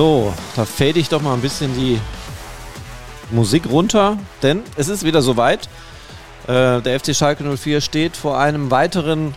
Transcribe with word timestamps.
So, 0.00 0.32
da 0.56 0.64
fade 0.64 0.98
ich 0.98 1.10
doch 1.10 1.20
mal 1.20 1.34
ein 1.34 1.42
bisschen 1.42 1.74
die 1.74 2.00
Musik 3.30 3.68
runter, 3.68 4.16
denn 4.42 4.62
es 4.76 4.88
ist 4.88 5.04
wieder 5.04 5.20
soweit. 5.20 5.68
Äh, 6.46 6.80
der 6.80 6.98
FC 6.98 7.14
Schalke 7.14 7.44
04 7.44 7.82
steht 7.82 8.16
vor 8.16 8.38
einem 8.38 8.70
weiteren 8.70 9.34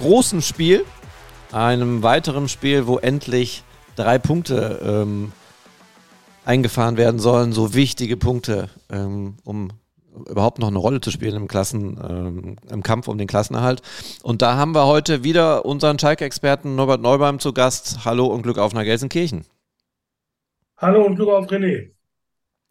großen 0.00 0.42
Spiel. 0.42 0.84
Einem 1.52 2.02
weiteren 2.02 2.48
Spiel, 2.48 2.88
wo 2.88 2.98
endlich 2.98 3.62
drei 3.94 4.18
Punkte 4.18 4.80
ähm, 4.84 5.30
eingefahren 6.44 6.96
werden 6.96 7.20
sollen. 7.20 7.52
So 7.52 7.74
wichtige 7.74 8.16
Punkte, 8.16 8.70
ähm, 8.90 9.36
um 9.44 9.70
überhaupt 10.28 10.58
noch 10.58 10.68
eine 10.68 10.78
Rolle 10.78 11.00
zu 11.00 11.10
spielen 11.10 11.36
im 11.36 11.48
Klassen, 11.48 11.98
ähm, 12.08 12.56
im 12.70 12.82
Kampf 12.82 13.08
um 13.08 13.18
den 13.18 13.26
Klassenerhalt. 13.26 13.82
Und 14.22 14.42
da 14.42 14.56
haben 14.56 14.74
wir 14.74 14.86
heute 14.86 15.24
wieder 15.24 15.64
unseren 15.64 15.98
Schalke-Experten 15.98 16.74
Norbert 16.74 17.00
Neubaum 17.00 17.38
zu 17.38 17.52
Gast. 17.52 18.04
Hallo 18.04 18.26
und 18.26 18.42
Glück 18.42 18.58
auf 18.58 18.74
nach 18.74 18.84
Gelsenkirchen. 18.84 19.44
Hallo 20.76 21.04
und 21.04 21.16
Glück 21.16 21.28
auf 21.28 21.46
René. 21.48 21.90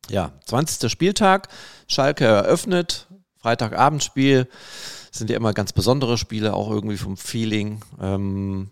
Ja, 0.10 0.34
20. 0.46 0.92
Spieltag, 0.92 1.48
Schalke 1.88 2.26
eröffnet, 2.26 3.08
Freitagabendspiel, 3.38 4.48
sind 5.12 5.30
ja 5.30 5.38
immer 5.38 5.54
ganz 5.54 5.74
besondere 5.74 6.18
Spiele, 6.18 6.54
auch 6.54 6.70
irgendwie 6.70 6.98
vom 6.98 7.18
Feeling. 7.18 7.82
Ähm, 8.02 8.72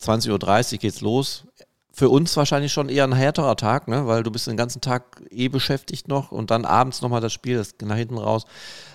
20.30 0.00 0.72
Uhr 0.72 0.78
geht's 0.78 1.00
los 1.00 1.46
für 1.92 2.08
uns 2.08 2.36
wahrscheinlich 2.36 2.72
schon 2.72 2.88
eher 2.88 3.04
ein 3.04 3.12
härterer 3.12 3.56
Tag, 3.56 3.86
ne? 3.86 4.06
weil 4.06 4.22
du 4.22 4.30
bist 4.30 4.46
den 4.46 4.56
ganzen 4.56 4.80
Tag 4.80 5.22
eh 5.30 5.48
beschäftigt 5.48 6.08
noch 6.08 6.32
und 6.32 6.50
dann 6.50 6.64
abends 6.64 7.02
nochmal 7.02 7.20
das 7.20 7.32
Spiel, 7.32 7.56
das 7.56 7.76
geht 7.76 7.88
nach 7.88 7.96
hinten 7.96 8.18
raus. 8.18 8.46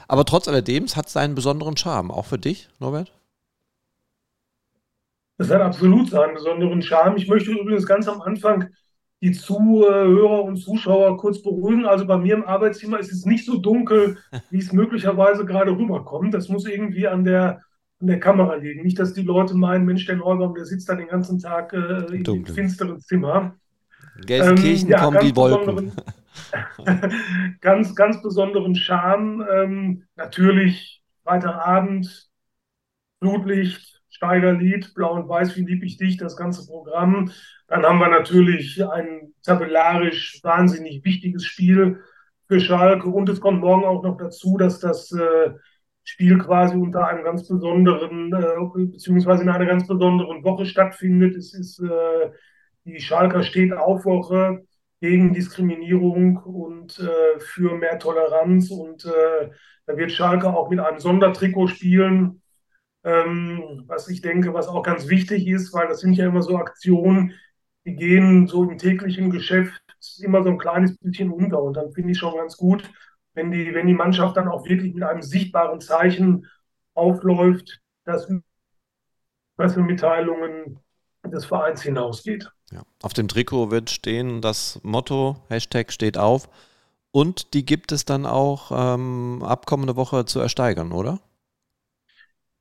Aber 0.08 0.26
trotz 0.26 0.48
alledem, 0.48 0.86
es 0.86 0.96
hat 0.96 1.10
seinen 1.10 1.36
besonderen 1.36 1.78
Charme, 1.78 2.12
auch 2.12 2.26
für 2.26 2.40
dich, 2.40 2.70
Norbert? 2.80 3.14
Es 5.38 5.52
hat 5.52 5.62
absolut 5.62 6.10
seinen 6.10 6.34
besonderen 6.34 6.82
Charme. 6.82 7.18
Ich 7.18 7.28
möchte 7.28 7.52
übrigens 7.52 7.86
ganz 7.86 8.08
am 8.08 8.22
Anfang 8.22 8.70
die 9.22 9.32
Zuhörer 9.32 10.44
und 10.44 10.58
Zuschauer 10.58 11.18
kurz 11.18 11.42
beruhigen. 11.42 11.86
Also 11.86 12.06
bei 12.06 12.18
mir 12.18 12.36
im 12.36 12.46
Arbeitszimmer 12.46 13.00
ist 13.00 13.12
es 13.12 13.26
nicht 13.26 13.46
so 13.46 13.58
dunkel, 13.58 14.18
wie 14.50 14.60
es 14.60 14.74
möglicherweise 14.74 15.46
gerade 15.46 15.72
rüberkommt. 15.72 16.34
Das 16.34 16.50
muss 16.50 16.66
irgendwie 16.66 17.08
an 17.08 17.24
der 17.24 17.62
an 18.00 18.08
der 18.08 18.20
Kamera 18.20 18.56
liegen. 18.56 18.84
Nicht, 18.84 19.00
dass 19.00 19.14
die 19.14 19.24
Leute 19.24 19.56
meinen, 19.56 19.86
Mensch, 19.86 20.06
der 20.06 20.18
Neubaum, 20.18 20.54
der 20.54 20.66
sitzt 20.66 20.88
da 20.90 20.96
den 20.96 21.08
ganzen 21.08 21.40
Tag 21.40 21.74
äh, 21.74 21.78
einem 21.78 22.46
finsteren 22.46 23.00
Zimmer. 23.00 23.56
Gelsenkirchen 24.26 24.88
ähm, 24.88 24.92
ja, 24.92 25.04
kommen 25.04 25.20
die 25.22 25.36
Wolken. 25.36 25.92
ganz, 27.62 27.96
ganz 27.96 28.22
besonderen 28.22 28.76
Charme. 28.76 29.46
Ähm, 29.52 30.04
natürlich 30.16 31.02
Freitagabend, 31.24 32.30
Blutlicht, 33.20 34.02
Steigerlied, 34.10 34.94
Blau 34.94 35.14
und 35.14 35.30
Weiß, 35.30 35.56
wie 35.56 35.66
lieb 35.66 35.84
ich 35.84 35.98
dich, 35.98 36.18
das 36.18 36.38
ganze 36.38 36.66
Programm. 36.66 37.32
Dann 37.68 37.84
haben 37.84 38.00
wir 38.00 38.10
natürlich 38.10 38.84
ein 38.84 39.34
tabellarisch 39.44 40.40
wahnsinnig 40.44 41.04
wichtiges 41.04 41.46
Spiel 41.46 42.00
für 42.48 42.60
Schalke. 42.60 43.10
Und 43.10 43.30
es 43.30 43.42
kommt 43.42 43.62
morgen 43.62 43.84
auch 43.84 44.04
noch 44.04 44.18
dazu, 44.18 44.58
dass 44.58 44.80
das 44.80 45.12
äh, 45.12 45.52
Spiel 46.10 46.38
quasi 46.38 46.78
unter 46.78 47.08
einem 47.08 47.24
ganz 47.24 47.48
besonderen, 47.48 48.32
äh, 48.34 48.86
beziehungsweise 48.86 49.44
in 49.44 49.50
einer 49.50 49.66
ganz 49.66 49.88
besonderen 49.88 50.44
Woche 50.44 50.66
stattfindet. 50.66 51.36
Es 51.36 51.54
ist 51.54 51.80
äh, 51.80 52.32
die 52.86 53.02
Schalker 53.02 53.44
steht 53.44 53.74
Aufwoche 53.74 54.64
gegen 55.02 55.34
Diskriminierung 55.34 56.38
und 56.38 56.98
äh, 57.00 57.40
für 57.40 57.76
mehr 57.76 58.00
Toleranz. 58.00 58.72
Und 58.72 59.04
äh, 59.06 59.50
da 59.86 59.98
wird 59.98 60.12
Schalke 60.14 60.48
auch 60.48 60.70
mit 60.70 60.80
einem 60.80 61.00
Sondertrikot 61.00 61.68
spielen, 61.68 62.42
ähm, 63.04 63.84
was 63.88 64.08
ich 64.08 64.22
denke, 64.22 64.54
was 64.54 64.70
auch 64.70 64.84
ganz 64.84 65.10
wichtig 65.10 65.48
ist, 65.48 65.74
weil 65.74 65.88
das 65.90 66.00
sind 66.00 66.14
ja 66.14 66.28
immer 66.28 66.42
so 66.42 66.58
Aktionen, 66.58 67.34
die 67.86 67.96
gehen 67.96 68.48
so 68.48 68.64
im 68.64 68.78
täglichen 68.78 69.30
Geschäft 69.30 69.82
immer 70.22 70.44
so 70.44 70.50
ein 70.50 70.58
kleines 70.58 70.98
bisschen 70.98 71.32
unter. 71.32 71.62
Und 71.62 71.76
dann 71.76 71.92
finde 71.92 72.12
ich 72.12 72.18
schon 72.18 72.36
ganz 72.36 72.56
gut, 72.56 72.90
wenn 73.38 73.52
die, 73.52 73.74
wenn 73.74 73.88
die 73.88 73.94
Mannschaft 73.94 74.36
dann 74.36 74.50
auch 74.50 74.66
wirklich 74.66 74.94
mit 74.94 75.04
einem 75.04 75.22
sichtbaren 75.22 75.80
Zeichen 75.80 76.48
aufläuft, 76.96 77.80
das 78.04 78.28
Pressemitteilungen 79.56 80.80
des 81.24 81.46
Vereins 81.46 81.84
hinausgeht. 81.84 82.52
Ja. 82.72 82.82
Auf 83.04 83.14
dem 83.14 83.28
Trikot 83.28 83.70
wird 83.70 83.90
stehen 83.92 84.42
das 84.42 84.80
Motto, 84.84 85.38
Hashtag 85.50 85.92
steht 85.92 86.18
auf. 86.18 86.50
Und 87.12 87.54
die 87.54 87.64
gibt 87.64 87.92
es 87.92 88.06
dann 88.06 88.26
auch 88.26 88.72
ähm, 88.74 89.44
ab 89.44 89.66
kommende 89.66 89.96
Woche 89.96 90.26
zu 90.26 90.40
ersteigern, 90.40 90.92
oder? 90.92 91.20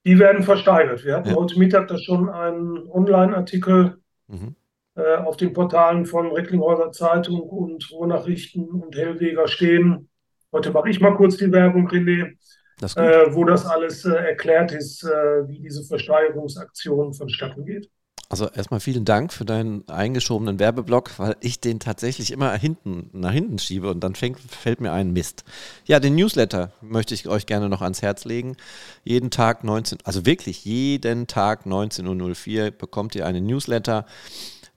Die 0.05 0.19
werden 0.19 0.43
versteigert. 0.43 1.05
Wir 1.05 1.17
hatten 1.17 1.31
ja. 1.31 1.35
heute 1.35 1.59
Mittag 1.59 1.89
da 1.89 1.99
schon 1.99 2.29
einen 2.29 2.89
Online-Artikel 2.89 3.99
mhm. 4.29 4.55
äh, 4.95 5.17
auf 5.17 5.37
den 5.37 5.53
Portalen 5.53 6.07
von 6.07 6.31
Recklinghäuser 6.31 6.93
Zeitung 6.93 7.41
und 7.41 7.91
Ruhrnachrichten 7.91 8.69
und 8.69 8.95
Hellweger 8.95 9.49
stehen. 9.49 10.09
Heute 10.57 10.71
mache 10.71 10.89
ich 10.89 11.01
mal 11.01 11.15
kurz 11.15 11.37
die 11.37 11.53
Werbung, 11.53 11.87
René, 11.91 12.33
das 12.79 12.97
äh, 12.97 13.27
wo 13.29 13.45
das 13.45 13.67
alles 13.67 14.07
äh, 14.07 14.15
erklärt 14.15 14.73
ist, 14.73 15.05
äh, 15.05 15.47
wie 15.49 15.61
diese 15.61 15.85
Versteigerungsaktion 15.85 17.13
vonstatten 17.13 17.67
geht. 17.67 17.91
Also 18.31 18.49
erstmal 18.49 18.81
vielen 18.81 19.05
Dank 19.05 19.35
für 19.35 19.45
deinen 19.45 19.87
eingeschobenen 19.87 20.59
Werbeblock, 20.59 21.19
weil 21.19 21.37
ich 21.41 21.61
den 21.61 21.79
tatsächlich 21.79 22.33
immer 22.33 22.55
hinten, 22.55 23.11
nach 23.13 23.33
hinten 23.33 23.59
schiebe 23.59 23.91
und 23.91 24.01
dann 24.01 24.15
fängt, 24.15 24.41
fällt 24.41 24.81
mir 24.81 24.93
ein 24.93 25.13
Mist. 25.13 25.45
Ja, 25.85 26.01
den 26.01 26.15
Newsletter 26.15 26.73
möchte 26.81 27.13
ich 27.13 27.29
euch 27.29 27.45
gerne 27.45 27.69
noch 27.69 27.83
ans 27.83 28.01
Herz 28.01 28.25
legen. 28.25 28.57
Jeden 29.05 29.31
Tag 29.31 29.63
19, 29.63 29.99
also 30.05 30.25
wirklich 30.25 30.65
jeden 30.65 31.27
Tag 31.27 31.67
19.04 31.67 32.65
Uhr 32.65 32.71
bekommt 32.71 33.15
ihr 33.15 33.27
einen 33.27 33.45
Newsletter. 33.45 34.07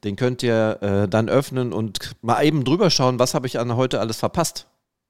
Den 0.03 0.17
könnt 0.17 0.43
ihr 0.43 0.77
äh, 0.81 1.07
dann 1.07 1.29
öffnen 1.29 1.71
und 1.71 1.99
mal 2.21 2.43
eben 2.43 2.65
drüber 2.65 2.89
schauen, 2.89 3.17
was 3.17 3.33
habe 3.33 3.47
ich 3.47 3.59
an 3.59 3.77
heute 3.77 4.01
alles 4.01 4.17
verpasst 4.17 4.68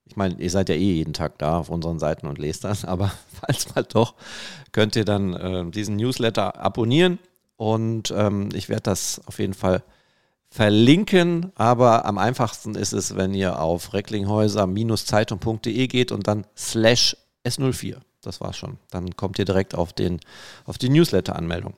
ich 0.09 0.15
meine, 0.15 0.35
ihr 0.39 0.49
seid 0.49 0.69
ja 0.69 0.75
eh 0.75 0.93
jeden 0.93 1.13
Tag 1.13 1.37
da 1.37 1.59
auf 1.59 1.69
unseren 1.69 1.99
Seiten 1.99 2.27
und 2.27 2.39
lest 2.39 2.63
das, 2.63 2.83
aber 2.83 3.11
falls 3.41 3.73
mal 3.75 3.83
doch, 3.83 4.15
könnt 4.71 4.95
ihr 4.95 5.05
dann 5.05 5.33
äh, 5.33 5.69
diesen 5.69 5.95
Newsletter 5.95 6.59
abonnieren 6.59 7.19
und 7.57 8.11
ähm, 8.15 8.49
ich 8.53 8.69
werde 8.69 8.83
das 8.83 9.21
auf 9.25 9.37
jeden 9.39 9.53
Fall 9.53 9.83
verlinken, 10.49 11.51
aber 11.55 12.05
am 12.05 12.17
einfachsten 12.17 12.73
ist 12.73 12.93
es, 12.93 13.15
wenn 13.15 13.35
ihr 13.35 13.61
auf 13.61 13.93
recklinghäuser-zeitung.de 13.93 15.87
geht 15.87 16.11
und 16.11 16.27
dann 16.27 16.47
slash 16.57 17.15
S04. 17.45 17.97
Das 18.21 18.41
war's 18.41 18.57
schon. 18.57 18.77
Dann 18.89 19.15
kommt 19.15 19.39
ihr 19.39 19.45
direkt 19.45 19.75
auf, 19.75 19.93
den, 19.93 20.19
auf 20.65 20.77
die 20.77 20.89
Newsletter-Anmeldung. 20.89 21.75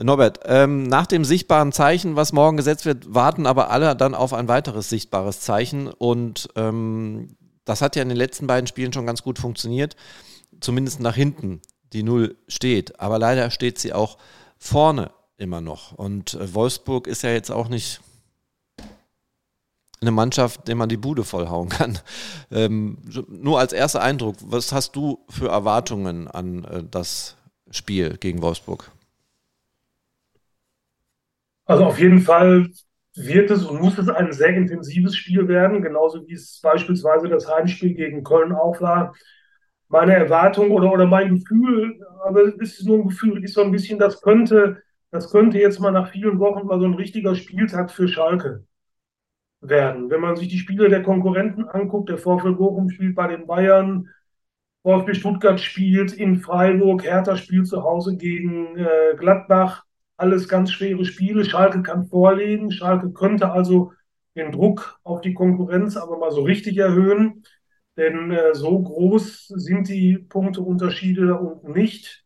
Norbert, 0.00 0.40
ähm, 0.44 0.84
nach 0.84 1.06
dem 1.06 1.24
sichtbaren 1.24 1.72
Zeichen, 1.72 2.14
was 2.14 2.32
morgen 2.32 2.56
gesetzt 2.56 2.86
wird, 2.86 3.12
warten 3.12 3.46
aber 3.46 3.70
alle 3.70 3.96
dann 3.96 4.14
auf 4.14 4.32
ein 4.32 4.46
weiteres 4.48 4.88
sichtbares 4.88 5.40
Zeichen. 5.40 5.88
Und 5.88 6.48
ähm, 6.54 7.36
das 7.68 7.82
hat 7.82 7.96
ja 7.96 8.02
in 8.02 8.08
den 8.08 8.16
letzten 8.16 8.46
beiden 8.46 8.66
Spielen 8.66 8.92
schon 8.92 9.06
ganz 9.06 9.22
gut 9.22 9.38
funktioniert. 9.38 9.94
Zumindest 10.60 11.00
nach 11.00 11.14
hinten 11.14 11.60
die 11.92 12.02
Null 12.02 12.36
steht. 12.48 12.98
Aber 12.98 13.18
leider 13.18 13.50
steht 13.50 13.78
sie 13.78 13.92
auch 13.92 14.16
vorne 14.56 15.10
immer 15.36 15.60
noch. 15.60 15.92
Und 15.92 16.34
äh, 16.34 16.54
Wolfsburg 16.54 17.06
ist 17.06 17.22
ja 17.22 17.30
jetzt 17.30 17.50
auch 17.50 17.68
nicht 17.68 18.00
eine 20.00 20.10
Mannschaft, 20.12 20.68
der 20.68 20.76
man 20.76 20.88
die 20.88 20.96
Bude 20.96 21.24
vollhauen 21.24 21.68
kann. 21.68 21.98
Ähm, 22.50 22.96
nur 23.28 23.58
als 23.58 23.74
erster 23.74 24.00
Eindruck, 24.00 24.36
was 24.40 24.72
hast 24.72 24.96
du 24.96 25.22
für 25.28 25.48
Erwartungen 25.48 26.28
an 26.28 26.64
äh, 26.64 26.82
das 26.90 27.36
Spiel 27.70 28.16
gegen 28.16 28.40
Wolfsburg? 28.40 28.90
Also 31.66 31.84
auf 31.84 31.98
jeden 31.98 32.22
Fall 32.22 32.70
wird 33.26 33.50
es 33.50 33.64
und 33.64 33.80
muss 33.80 33.98
es 33.98 34.08
ein 34.08 34.32
sehr 34.32 34.50
intensives 34.50 35.16
Spiel 35.16 35.48
werden, 35.48 35.82
genauso 35.82 36.26
wie 36.26 36.34
es 36.34 36.60
beispielsweise 36.62 37.28
das 37.28 37.48
Heimspiel 37.48 37.94
gegen 37.94 38.24
Köln 38.24 38.52
auch 38.52 38.80
war. 38.80 39.14
Meine 39.88 40.14
Erwartung 40.14 40.70
oder, 40.70 40.92
oder 40.92 41.06
mein 41.06 41.34
Gefühl, 41.34 42.00
aber 42.24 42.42
es 42.60 42.78
ist 42.78 42.86
nur 42.86 42.98
ein 42.98 43.08
Gefühl, 43.08 43.42
ist 43.42 43.54
so 43.54 43.62
ein 43.62 43.72
bisschen, 43.72 43.98
das 43.98 44.20
könnte, 44.20 44.82
das 45.10 45.30
könnte 45.30 45.58
jetzt 45.58 45.80
mal 45.80 45.92
nach 45.92 46.10
vielen 46.10 46.38
Wochen 46.38 46.66
mal 46.66 46.78
so 46.78 46.86
ein 46.86 46.94
richtiger 46.94 47.34
Spieltag 47.34 47.90
für 47.90 48.08
Schalke 48.08 48.64
werden. 49.60 50.10
Wenn 50.10 50.20
man 50.20 50.36
sich 50.36 50.48
die 50.48 50.58
Spiele 50.58 50.88
der 50.88 51.02
Konkurrenten 51.02 51.68
anguckt, 51.68 52.10
der 52.10 52.18
VfL 52.18 52.54
Bochum 52.54 52.90
spielt 52.90 53.14
bei 53.16 53.28
den 53.28 53.46
Bayern, 53.46 54.08
VfB 54.82 55.14
Stuttgart 55.14 55.60
spielt 55.60 56.12
in 56.12 56.38
Freiburg, 56.38 57.04
Hertha 57.04 57.36
spielt 57.36 57.66
zu 57.66 57.82
Hause 57.82 58.16
gegen 58.16 58.76
äh, 58.76 59.16
Gladbach 59.16 59.84
alles 60.18 60.48
ganz 60.48 60.72
schwere 60.72 61.04
Spiele. 61.04 61.44
Schalke 61.44 61.82
kann 61.82 62.06
vorlegen. 62.08 62.70
Schalke 62.70 63.12
könnte 63.12 63.50
also 63.52 63.92
den 64.36 64.52
Druck 64.52 64.98
auf 65.02 65.20
die 65.20 65.34
Konkurrenz 65.34 65.96
aber 65.96 66.18
mal 66.18 66.30
so 66.30 66.42
richtig 66.42 66.76
erhöhen. 66.76 67.44
Denn 67.96 68.30
äh, 68.30 68.54
so 68.54 68.80
groß 68.80 69.48
sind 69.48 69.88
die 69.88 70.18
Punkteunterschiede 70.18 71.26
da 71.26 71.34
unten 71.34 71.72
nicht. 71.72 72.24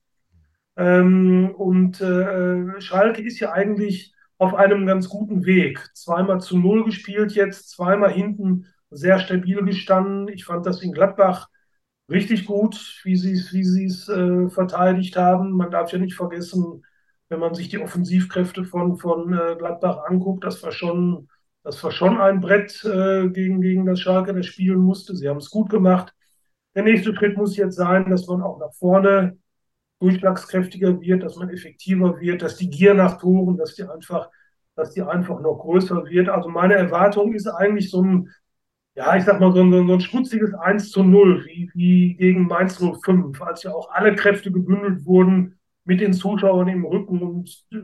Ähm, 0.77 1.55
und 1.57 2.01
äh, 2.01 2.81
Schalke 2.81 3.23
ist 3.23 3.41
ja 3.41 3.53
eigentlich 3.53 4.15
auf 4.39 4.55
einem 4.55 4.87
ganz 4.87 5.09
guten 5.09 5.45
Weg. 5.45 5.91
Zweimal 5.95 6.41
zu 6.41 6.59
Null 6.59 6.85
gespielt 6.85 7.33
jetzt, 7.33 7.71
zweimal 7.71 8.13
hinten 8.13 8.67
sehr 8.91 9.19
stabil 9.19 9.63
gestanden. 9.65 10.29
Ich 10.29 10.45
fand 10.45 10.67
das 10.67 10.83
in 10.83 10.93
Gladbach 10.93 11.49
richtig 12.09 12.47
gut, 12.47 13.01
wie 13.05 13.17
sie 13.17 13.35
wie 13.53 13.85
es 13.85 14.09
äh, 14.09 14.49
verteidigt 14.51 15.17
haben. 15.17 15.53
Man 15.53 15.71
darf 15.71 15.93
ja 15.93 15.99
nicht 15.99 16.15
vergessen, 16.15 16.85
wenn 17.33 17.41
man 17.41 17.55
sich 17.55 17.71
die 17.71 17.79
Offensivkräfte 17.79 18.63
von, 18.63 18.99
von 18.99 19.33
äh, 19.33 19.57
Gladbach 19.57 20.05
anguckt, 20.07 20.45
das 20.45 20.63
war 20.63 20.71
schon, 20.71 21.29
das 21.63 21.83
war 21.83 21.91
schon 21.91 22.21
ein 22.21 22.41
Brett 22.43 22.85
äh, 22.85 23.31
gegen, 23.31 23.63
gegen 23.63 23.87
das 23.87 24.01
Schalke, 24.01 24.35
das 24.35 24.45
spielen 24.45 24.81
musste. 24.81 25.17
Sie 25.17 25.27
haben 25.29 25.39
es 25.39 25.51
gut 25.51 25.71
gemacht. 25.71 26.15
Der 26.75 26.83
nächste 26.83 27.15
Schritt 27.17 27.39
muss 27.39 27.57
jetzt 27.57 27.77
sein, 27.77 28.11
dass 28.11 28.27
man 28.27 28.43
auch 28.43 28.59
nach 28.61 28.75
vorne 28.75 29.39
durchschlagskräftiger 30.01 31.01
wird, 31.01 31.23
dass 31.23 31.37
man 31.37 31.49
effektiver 31.49 32.21
wird, 32.21 32.43
dass 32.43 32.57
die 32.57 32.69
Gier 32.69 32.93
nach 32.93 33.19
Toren, 33.19 33.57
dass 33.57 33.77
die 33.77 33.85
einfach, 33.85 34.29
dass 34.77 34.93
die 34.93 35.01
einfach 35.03 35.41
noch 35.41 35.57
größer 35.57 36.05
wird. 36.05 36.29
Also 36.29 36.51
meine 36.51 36.75
Erwartung 36.75 37.33
ist 37.33 37.47
eigentlich 37.47 37.91
so 37.91 38.03
ein, 38.03 38.29
ja, 38.95 39.17
ich 39.17 39.25
sag 39.25 39.41
mal, 39.41 39.55
so 39.55 39.63
ein, 39.63 39.71
so 39.71 39.95
ein 39.95 40.01
schmutziges 40.03 40.53
1 40.53 40.91
zu 40.91 41.03
0, 41.03 41.47
wie, 41.47 41.71
wie 41.73 42.15
gegen 42.15 42.47
Mainz 42.47 42.77
05, 42.77 43.41
als 43.41 43.63
ja 43.63 43.73
auch 43.73 43.91
alle 43.91 44.15
Kräfte 44.17 44.53
gebündelt 44.53 45.07
wurden 45.07 45.59
mit 45.85 46.01
den 46.01 46.13
Zuschauern 46.13 46.69
im 46.69 46.85
Rücken 46.85 47.21
und 47.21 47.65
äh, 47.73 47.77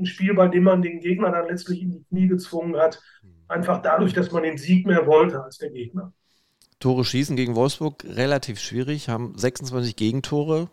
ein 0.00 0.06
Spiel, 0.06 0.34
bei 0.34 0.48
dem 0.48 0.64
man 0.64 0.82
den 0.82 1.00
Gegner 1.00 1.30
dann 1.30 1.48
letztlich 1.48 1.82
in 1.82 1.90
die 1.90 2.04
Knie 2.04 2.28
gezwungen 2.28 2.76
hat, 2.76 3.00
einfach 3.48 3.80
dadurch, 3.82 4.12
dass 4.12 4.32
man 4.32 4.42
den 4.42 4.58
Sieg 4.58 4.86
mehr 4.86 5.06
wollte 5.06 5.42
als 5.42 5.58
der 5.58 5.70
Gegner. 5.70 6.12
Tore 6.78 7.04
schießen 7.04 7.36
gegen 7.36 7.54
Wolfsburg 7.54 8.04
relativ 8.04 8.60
schwierig, 8.60 9.08
haben 9.08 9.36
26 9.36 9.96
Gegentore, 9.96 10.68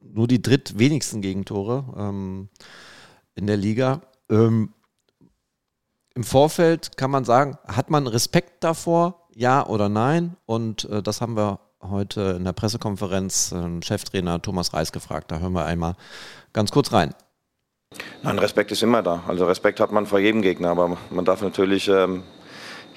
nur 0.00 0.28
die 0.28 0.42
drittwenigsten 0.42 1.22
Gegentore 1.22 1.84
ähm, 1.96 2.48
in 3.34 3.46
der 3.46 3.56
Liga. 3.56 4.02
Ähm, 4.28 4.74
Im 6.14 6.24
Vorfeld 6.24 6.96
kann 6.98 7.10
man 7.10 7.24
sagen, 7.24 7.56
hat 7.66 7.88
man 7.88 8.06
Respekt 8.06 8.62
davor, 8.62 9.28
ja 9.34 9.66
oder 9.66 9.88
nein? 9.88 10.36
Und 10.44 10.84
äh, 10.84 11.02
das 11.02 11.20
haben 11.22 11.36
wir 11.36 11.60
heute 11.82 12.34
in 12.36 12.44
der 12.44 12.52
Pressekonferenz 12.52 13.54
Cheftrainer 13.82 14.40
Thomas 14.40 14.72
Reis 14.72 14.92
gefragt. 14.92 15.30
Da 15.30 15.38
hören 15.38 15.52
wir 15.52 15.64
einmal 15.64 15.94
ganz 16.52 16.70
kurz 16.70 16.92
rein. 16.92 17.14
Nein, 18.22 18.38
Respekt 18.38 18.72
ist 18.72 18.82
immer 18.82 19.02
da. 19.02 19.22
Also 19.26 19.46
Respekt 19.46 19.80
hat 19.80 19.92
man 19.92 20.06
vor 20.06 20.18
jedem 20.18 20.42
Gegner, 20.42 20.70
aber 20.70 20.96
man 21.10 21.24
darf 21.24 21.42
natürlich 21.42 21.88
ähm, 21.88 22.22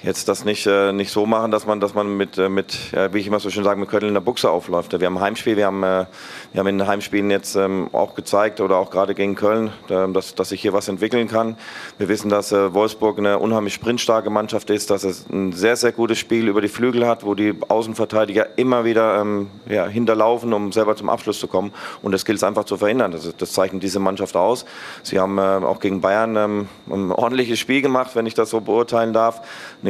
jetzt 0.06 0.28
das 0.28 0.44
nicht, 0.44 0.66
äh, 0.66 0.92
nicht 0.92 1.10
so 1.10 1.26
machen, 1.26 1.50
dass 1.50 1.66
man, 1.66 1.80
dass 1.80 1.92
man 1.92 2.16
mit, 2.16 2.38
äh, 2.38 2.48
mit 2.48 2.92
ja, 2.92 3.12
wie 3.12 3.18
ich 3.18 3.26
immer 3.26 3.40
so 3.40 3.50
schön 3.50 3.64
sage, 3.64 3.80
mit 3.80 3.88
Köttel 3.88 4.08
in 4.08 4.14
der 4.14 4.20
Buchse 4.20 4.48
aufläuft. 4.48 4.98
Wir 4.98 5.06
haben 5.06 5.20
Heimspiel, 5.20 5.56
wir 5.56 5.66
haben, 5.66 5.82
äh, 5.82 6.06
wir 6.52 6.60
haben 6.60 6.68
in 6.68 6.78
den 6.78 6.86
Heimspielen 6.86 7.28
jetzt 7.30 7.56
ähm, 7.56 7.90
auch 7.92 8.14
gezeigt 8.14 8.60
oder 8.60 8.76
auch 8.76 8.90
gerade 8.90 9.16
gegen 9.16 9.34
Köln, 9.34 9.72
äh, 9.88 10.08
dass, 10.12 10.36
dass 10.36 10.50
sich 10.50 10.62
hier 10.62 10.72
was 10.72 10.86
entwickeln 10.86 11.26
kann. 11.26 11.56
Wir 11.98 12.08
wissen, 12.08 12.28
dass 12.28 12.52
äh, 12.52 12.72
Wolfsburg 12.72 13.18
eine 13.18 13.40
unheimlich 13.40 13.74
sprintstarke 13.74 14.30
Mannschaft 14.30 14.70
ist, 14.70 14.90
dass 14.90 15.02
es 15.02 15.28
ein 15.28 15.52
sehr, 15.52 15.74
sehr 15.74 15.90
gutes 15.90 16.18
Spiel 16.18 16.46
über 16.46 16.60
die 16.60 16.68
Flügel 16.68 17.04
hat, 17.04 17.24
wo 17.24 17.34
die 17.34 17.54
Außenverteidiger 17.66 18.56
immer 18.56 18.84
wieder 18.84 19.20
ähm, 19.20 19.50
ja, 19.68 19.86
hinterlaufen, 19.86 20.52
um 20.52 20.70
selber 20.70 20.94
zum 20.94 21.10
Abschluss 21.10 21.40
zu 21.40 21.48
kommen. 21.48 21.72
Und 22.02 22.12
das 22.12 22.24
gilt 22.24 22.38
es 22.38 22.44
einfach 22.44 22.64
zu 22.64 22.76
verhindern. 22.76 23.10
Das, 23.10 23.28
das 23.36 23.52
zeichnet 23.52 23.82
diese 23.82 23.98
Mannschaft 23.98 24.36
aus. 24.36 24.66
Sie 25.02 25.18
haben 25.18 25.38
äh, 25.38 25.40
auch 25.40 25.80
gegen 25.80 26.00
Bayern 26.00 26.36
ähm, 26.36 26.68
ein 26.88 27.10
ordentliches 27.10 27.58
Spiel 27.58 27.82
gemacht, 27.82 28.12
wenn 28.14 28.26
ich 28.26 28.34
das 28.34 28.50
so 28.50 28.60
beurteilen 28.60 29.12
darf. 29.12 29.42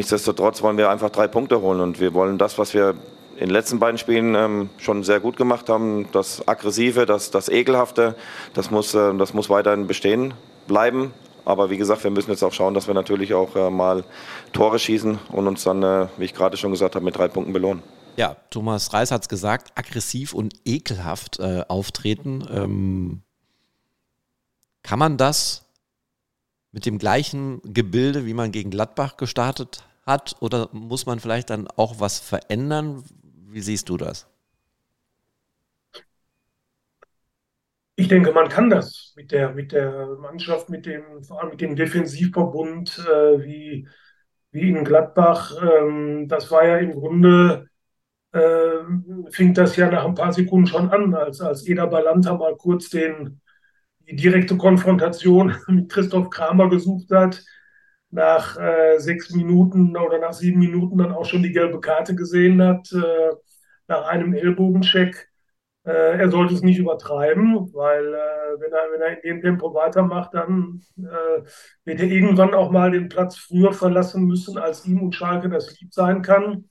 Nichtsdestotrotz 0.07 0.63
wollen 0.63 0.79
wir 0.79 0.89
einfach 0.89 1.11
drei 1.11 1.27
Punkte 1.27 1.61
holen 1.61 1.81
und 1.81 1.99
wir 1.99 2.15
wollen 2.15 2.39
das, 2.39 2.59
was 2.59 2.75
wir 2.75 2.91
in 3.35 3.47
den 3.47 3.51
letzten 3.51 3.81
beiden 3.81 3.99
Spielen 3.99 4.37
ähm, 4.37 4.71
schon 4.79 5.03
sehr 5.03 5.19
gut 5.19 5.37
gemacht 5.37 5.69
haben, 5.69 6.07
das 6.13 6.47
Aggressive, 6.47 7.07
das, 7.07 7.33
das 7.33 7.49
Ekelhafte, 7.49 8.15
das 8.55 8.71
muss, 8.71 8.95
äh, 8.95 9.13
das 9.17 9.35
muss 9.35 9.51
weiterhin 9.51 9.89
bestehen 9.89 10.35
bleiben. 10.69 11.13
Aber 11.45 11.71
wie 11.71 11.77
gesagt, 11.77 12.05
wir 12.05 12.13
müssen 12.13 12.31
jetzt 12.31 12.45
auch 12.45 12.53
schauen, 12.53 12.73
dass 12.73 12.87
wir 12.87 12.95
natürlich 12.95 13.35
auch 13.35 13.57
äh, 13.57 13.69
mal 13.69 14.05
Tore 14.53 14.79
schießen 14.79 15.19
und 15.33 15.49
uns 15.49 15.65
dann, 15.65 15.83
äh, 15.83 16.07
wie 16.19 16.27
ich 16.27 16.35
gerade 16.35 16.57
schon 16.57 16.71
gesagt 16.71 16.95
habe, 16.95 17.05
mit 17.05 17.17
drei 17.17 17.27
Punkten 17.27 17.53
belohnen. 17.53 17.83
Ja, 18.15 18.37
Thomas 18.51 18.93
Reis 18.93 19.11
hat 19.11 19.23
es 19.23 19.29
gesagt, 19.29 19.73
aggressiv 19.75 20.35
und 20.35 20.55
ekelhaft 20.65 21.41
äh, 21.41 21.65
auftreten. 21.67 22.47
Ähm, 22.49 23.23
kann 24.85 25.01
man 25.01 25.17
das 25.17 25.65
mit 26.71 26.87
dem 26.87 26.99
gleichen 26.99 27.61
Gebilde, 27.65 28.25
wie 28.25 28.35
man 28.35 28.53
gegen 28.53 28.71
Gladbach 28.71 29.17
gestartet 29.17 29.83
hat? 30.07 30.37
Oder 30.41 30.69
muss 30.73 31.07
man 31.07 31.21
vielleicht 31.21 31.51
dann 31.51 31.69
auch 31.69 32.01
was 32.01 32.19
verändern? 32.21 33.05
Wie 33.49 33.61
siehst 33.61 33.89
du 33.89 33.97
das? 33.97 34.27
Ich 37.99 38.09
denke, 38.09 38.33
man 38.33 38.49
kann 38.49 38.69
das 38.69 39.15
mit 39.17 39.33
der, 39.33 39.53
mit 39.53 39.73
der 39.73 40.17
Mannschaft, 40.21 40.69
mit 40.69 40.85
dem, 40.85 41.25
vor 41.25 41.41
allem 41.41 41.51
mit 41.51 41.61
dem 41.63 41.77
Defensivverbund 41.77 42.99
äh, 43.09 43.43
wie, 43.43 43.89
wie 44.51 44.69
in 44.69 44.85
Gladbach. 44.85 45.53
Ähm, 45.63 46.29
das 46.29 46.51
war 46.51 46.67
ja 46.67 46.77
im 46.77 46.93
Grunde, 46.93 47.69
äh, 48.33 48.81
fing 49.31 49.55
das 49.55 49.77
ja 49.77 49.91
nach 49.91 50.05
ein 50.05 50.15
paar 50.15 50.33
Sekunden 50.33 50.67
schon 50.67 50.91
an, 50.91 51.15
als, 51.15 51.41
als 51.41 51.67
Eda 51.67 51.87
Balanta 51.87 52.35
mal 52.35 52.57
kurz 52.57 52.91
den, 52.91 53.41
die 54.09 54.17
direkte 54.17 54.59
Konfrontation 54.59 55.57
mit 55.69 55.91
Christoph 55.91 56.31
Kramer 56.31 56.69
gesucht 56.69 57.11
hat, 57.11 57.43
nach 58.17 58.59
äh, 58.59 58.99
sechs 58.99 59.31
Minuten 59.35 59.95
oder 59.95 60.19
nach 60.19 60.33
sieben 60.33 60.59
Minuten 60.59 60.97
dann 60.97 61.13
auch 61.13 61.27
schon 61.27 61.43
die 61.43 61.53
gelbe 61.53 61.81
Karte 61.81 62.15
gesehen 62.15 62.63
hat, 62.63 62.91
äh, 62.93 63.31
nach 63.89 64.07
einem 64.07 64.33
Ellbogencheck. 64.33 65.29
Äh, 65.85 66.19
er 66.19 66.31
sollte 66.31 66.55
es 66.55 66.63
nicht 66.63 66.79
übertreiben, 66.79 67.73
weil 67.75 68.07
äh, 68.15 68.61
wenn, 68.61 68.73
er, 68.73 68.91
wenn 68.91 69.03
er 69.03 69.23
in 69.23 69.23
dem 69.23 69.43
Tempo 69.43 69.75
weitermacht, 69.75 70.33
dann 70.33 70.81
äh, 70.97 71.43
wird 71.85 72.01
er 72.01 72.07
irgendwann 72.07 72.55
auch 72.55 72.71
mal 72.71 72.91
den 72.91 73.11
Platz 73.11 73.37
früher 73.37 73.75
verlassen 73.75 74.25
müssen, 74.25 74.57
als 74.57 74.87
ihm 74.87 75.03
und 75.03 75.15
Schalke 75.15 75.51
das 75.51 75.79
lieb 75.79 75.93
sein 75.93 76.23
kann. 76.23 76.71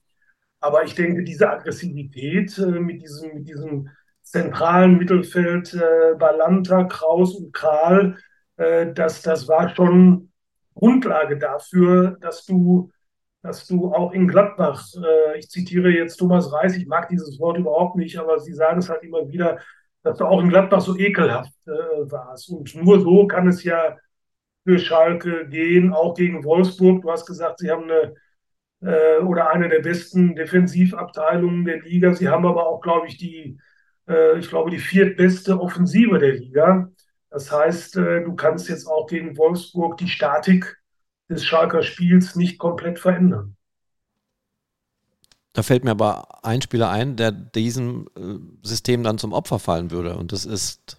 Aber 0.60 0.84
ich 0.84 0.96
denke, 0.96 1.24
diese 1.24 1.48
Aggressivität 1.48 2.58
äh, 2.58 2.80
mit 2.80 3.04
diesem, 3.04 3.36
mit 3.36 3.48
diesem 3.48 3.90
zentralen 4.24 4.98
Mittelfeld 4.98 5.76
äh, 5.76 6.16
Balanta, 6.18 6.86
Kraus 6.86 7.36
und 7.36 7.54
Kral, 7.54 8.18
äh, 8.58 8.92
das, 8.94 9.22
das 9.22 9.48
war 9.48 9.70
schon 9.76 10.32
Grundlage 10.76 11.38
dafür, 11.38 12.18
dass 12.22 12.46
du, 12.46 12.92
dass 13.42 13.68
du 13.68 13.94
auch 13.94 14.12
in 14.14 14.28
Gladbach, 14.28 14.86
äh, 15.04 15.40
ich 15.40 15.50
zitiere 15.50 15.90
jetzt 15.90 16.18
Thomas 16.18 16.52
Reis, 16.52 16.76
ich 16.78 16.88
mag 16.88 17.10
dieses 17.10 17.40
Wort 17.40 17.58
überhaupt 17.58 17.96
nicht, 17.96 18.18
aber 18.18 18.40
sie 18.40 18.54
sagen 18.54 18.80
es 18.80 18.90
halt 18.90 19.04
immer 19.04 19.28
wieder, 19.30 19.60
dass 20.04 20.18
du 20.18 20.26
auch 20.26 20.42
in 20.42 20.50
Gladbach 20.50 20.82
so 20.82 20.98
ekelhaft 20.98 21.54
äh, 21.68 21.72
warst. 22.12 22.50
Und 22.50 22.76
nur 22.76 23.00
so 23.02 23.28
kann 23.28 23.48
es 23.48 23.64
ja 23.64 23.98
für 24.64 24.80
Schalke 24.80 25.48
gehen, 25.48 25.94
auch 25.94 26.16
gegen 26.16 26.44
Wolfsburg. 26.44 27.02
Du 27.02 27.12
hast 27.12 27.26
gesagt, 27.26 27.60
sie 27.60 27.72
haben 27.72 27.84
eine 27.86 28.14
äh, 28.82 29.20
oder 29.24 29.52
eine 29.52 29.70
der 29.70 29.80
besten 29.80 30.36
Defensivabteilungen 30.36 31.66
der 31.66 31.82
Liga. 31.82 32.14
Sie 32.14 32.30
haben 32.30 32.46
aber 32.46 32.68
auch, 32.68 32.82
glaube 32.82 33.08
ich, 33.08 33.18
die 33.18 33.58
äh, 34.08 34.40
ich 34.40 34.50
glaube, 34.50 34.72
die 34.72 34.80
viertbeste 34.80 35.60
Offensive 35.60 36.20
der 36.20 36.34
Liga. 36.34 36.90
Das 37.36 37.52
heißt, 37.52 37.98
äh, 37.98 38.24
du 38.24 38.34
kannst 38.34 38.70
jetzt 38.70 38.88
auch 38.88 39.08
gegen 39.08 39.36
Wolfsburg 39.36 39.98
die 39.98 40.08
Statik 40.08 40.82
des 41.30 41.44
Schalker 41.44 41.84
Spiels 41.84 42.38
nicht 42.38 42.58
komplett 42.58 42.98
verändern. 42.98 43.58
Da 45.52 45.62
fällt 45.62 45.84
mir 45.84 45.92
aber 45.92 46.46
ein 46.46 46.62
Spieler 46.62 46.90
ein, 46.90 47.18
der 47.18 47.34
diesem 47.34 48.08
äh, 48.16 48.66
System 48.66 49.04
dann 49.04 49.18
zum 49.18 49.34
Opfer 49.34 49.60
fallen 49.60 49.92
würde. 49.92 50.16
Und 50.16 50.32
das 50.32 50.46
ist 50.46 50.98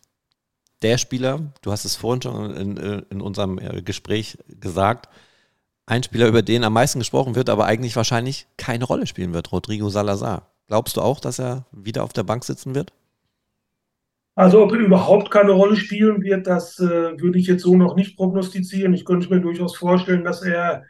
der 0.83 0.99
Spieler, 0.99 1.55
du 1.63 1.73
hast 1.73 1.87
es 1.87 1.97
vorhin 1.97 2.21
schon 2.21 2.55
in, 2.55 2.77
in 2.77 3.23
unserem 3.23 3.57
Gespräch 3.83 4.37
gesagt, 4.61 5.09
ein 5.87 6.03
Spieler, 6.03 6.29
über 6.29 6.43
den 6.43 6.65
am 6.65 6.75
meisten 6.75 6.99
gesprochen 6.99 7.35
wird, 7.35 7.49
aber 7.49 7.65
eigentlich 7.65 7.97
wahrscheinlich 7.97 8.47
keine 8.59 8.85
Rolle 8.85 9.07
spielen 9.07 9.33
wird, 9.33 9.53
Rodrigo 9.53 9.89
Salazar. 9.89 10.51
Glaubst 10.67 10.99
du 10.99 11.01
auch, 11.01 11.19
dass 11.19 11.39
er 11.39 11.65
wieder 11.73 12.05
auf 12.05 12.13
der 12.13 12.25
Bank 12.25 12.45
sitzen 12.45 12.75
wird? 12.75 12.93
Also 14.37 14.63
ob 14.63 14.73
er 14.73 14.81
überhaupt 14.81 15.31
keine 15.31 15.53
Rolle 15.53 15.77
spielen 15.77 16.23
wird, 16.23 16.47
das 16.47 16.79
äh, 16.79 17.19
würde 17.21 17.39
ich 17.39 17.47
jetzt 17.47 17.63
so 17.63 17.75
noch 17.77 17.97
nicht 17.97 18.17
prognostizieren. 18.17 18.93
Ich 18.95 19.07
könnte 19.07 19.31
mir 19.31 19.41
durchaus 19.41 19.77
vorstellen, 19.77 20.25
dass 20.25 20.43
er 20.43 20.85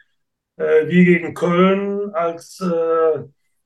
äh, 0.57 0.87
wie 0.87 1.05
gegen 1.05 1.33
Köln 1.33 2.13
als, 2.13 2.59
äh, 2.61 3.23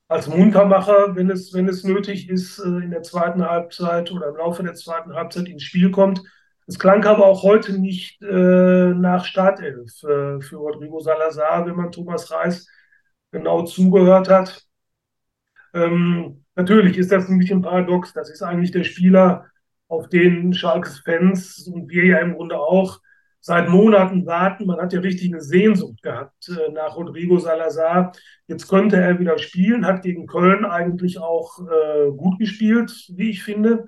als 0.08 0.28
Muntermacher, 0.28 1.16
wenn 1.16 1.30
es, 1.32 1.54
wenn 1.54 1.68
es 1.68 1.84
nötig 1.84 2.30
ist, 2.30 2.60
äh, 2.60 2.68
in 2.68 2.92
der 2.92 3.04
zweiten 3.04 3.44
Halbzeit 3.48 4.12
oder 4.12 4.30
im 4.30 4.38
Laufe 4.38 4.64
der 4.64 4.76
zweiten 4.76 5.14
Halbzeit 5.16 5.50
ins 5.50 5.64
Spiel 5.64 5.92
kommt. 5.92 6.22
Es 6.68 6.80
klang 6.80 7.04
aber 7.06 7.26
auch 7.26 7.44
heute 7.44 7.80
nicht 7.80 8.22
äh, 8.22 8.94
nach 8.94 9.26
Startelf 9.26 9.92
äh, 10.04 10.42
für 10.42 10.58
Rodrigo 10.58 11.00
Salazar, 11.00 11.66
wenn 11.66 11.76
man 11.76 11.92
Thomas 11.92 12.32
Reis 12.32 12.68
genau 13.32 13.64
zugehört 13.66 14.30
hat. 14.30 14.64
Ähm, 15.74 16.46
natürlich 16.56 16.98
ist 16.98 17.12
das 17.12 17.30
ein 17.30 17.40
bisschen 17.40 17.62
paradox. 17.62 18.14
Das 18.14 18.30
ist 18.30 18.44
eigentlich 18.44 18.72
der 18.72 18.84
Spieler, 18.84 19.51
auf 19.92 20.08
den 20.08 20.54
Schalkes 20.54 21.00
Fans 21.00 21.68
und 21.68 21.90
wir 21.90 22.06
ja 22.06 22.20
im 22.20 22.36
Grunde 22.36 22.58
auch 22.58 23.02
seit 23.42 23.68
Monaten 23.68 24.26
warten. 24.26 24.66
Man 24.66 24.80
hat 24.80 24.94
ja 24.94 25.02
richtig 25.02 25.34
eine 25.34 25.42
Sehnsucht 25.42 26.02
gehabt 26.02 26.48
äh, 26.48 26.72
nach 26.72 26.96
Rodrigo 26.96 27.38
Salazar. 27.40 28.14
Jetzt 28.48 28.70
könnte 28.70 28.96
er 28.96 29.20
wieder 29.20 29.38
spielen, 29.38 29.86
hat 29.86 30.04
gegen 30.04 30.28
Köln 30.28 30.64
eigentlich 30.64 31.20
auch 31.20 31.60
äh, 31.60 32.12
gut 32.12 32.40
gespielt, 32.40 33.06
wie 33.10 33.32
ich 33.32 33.44
finde. 33.44 33.86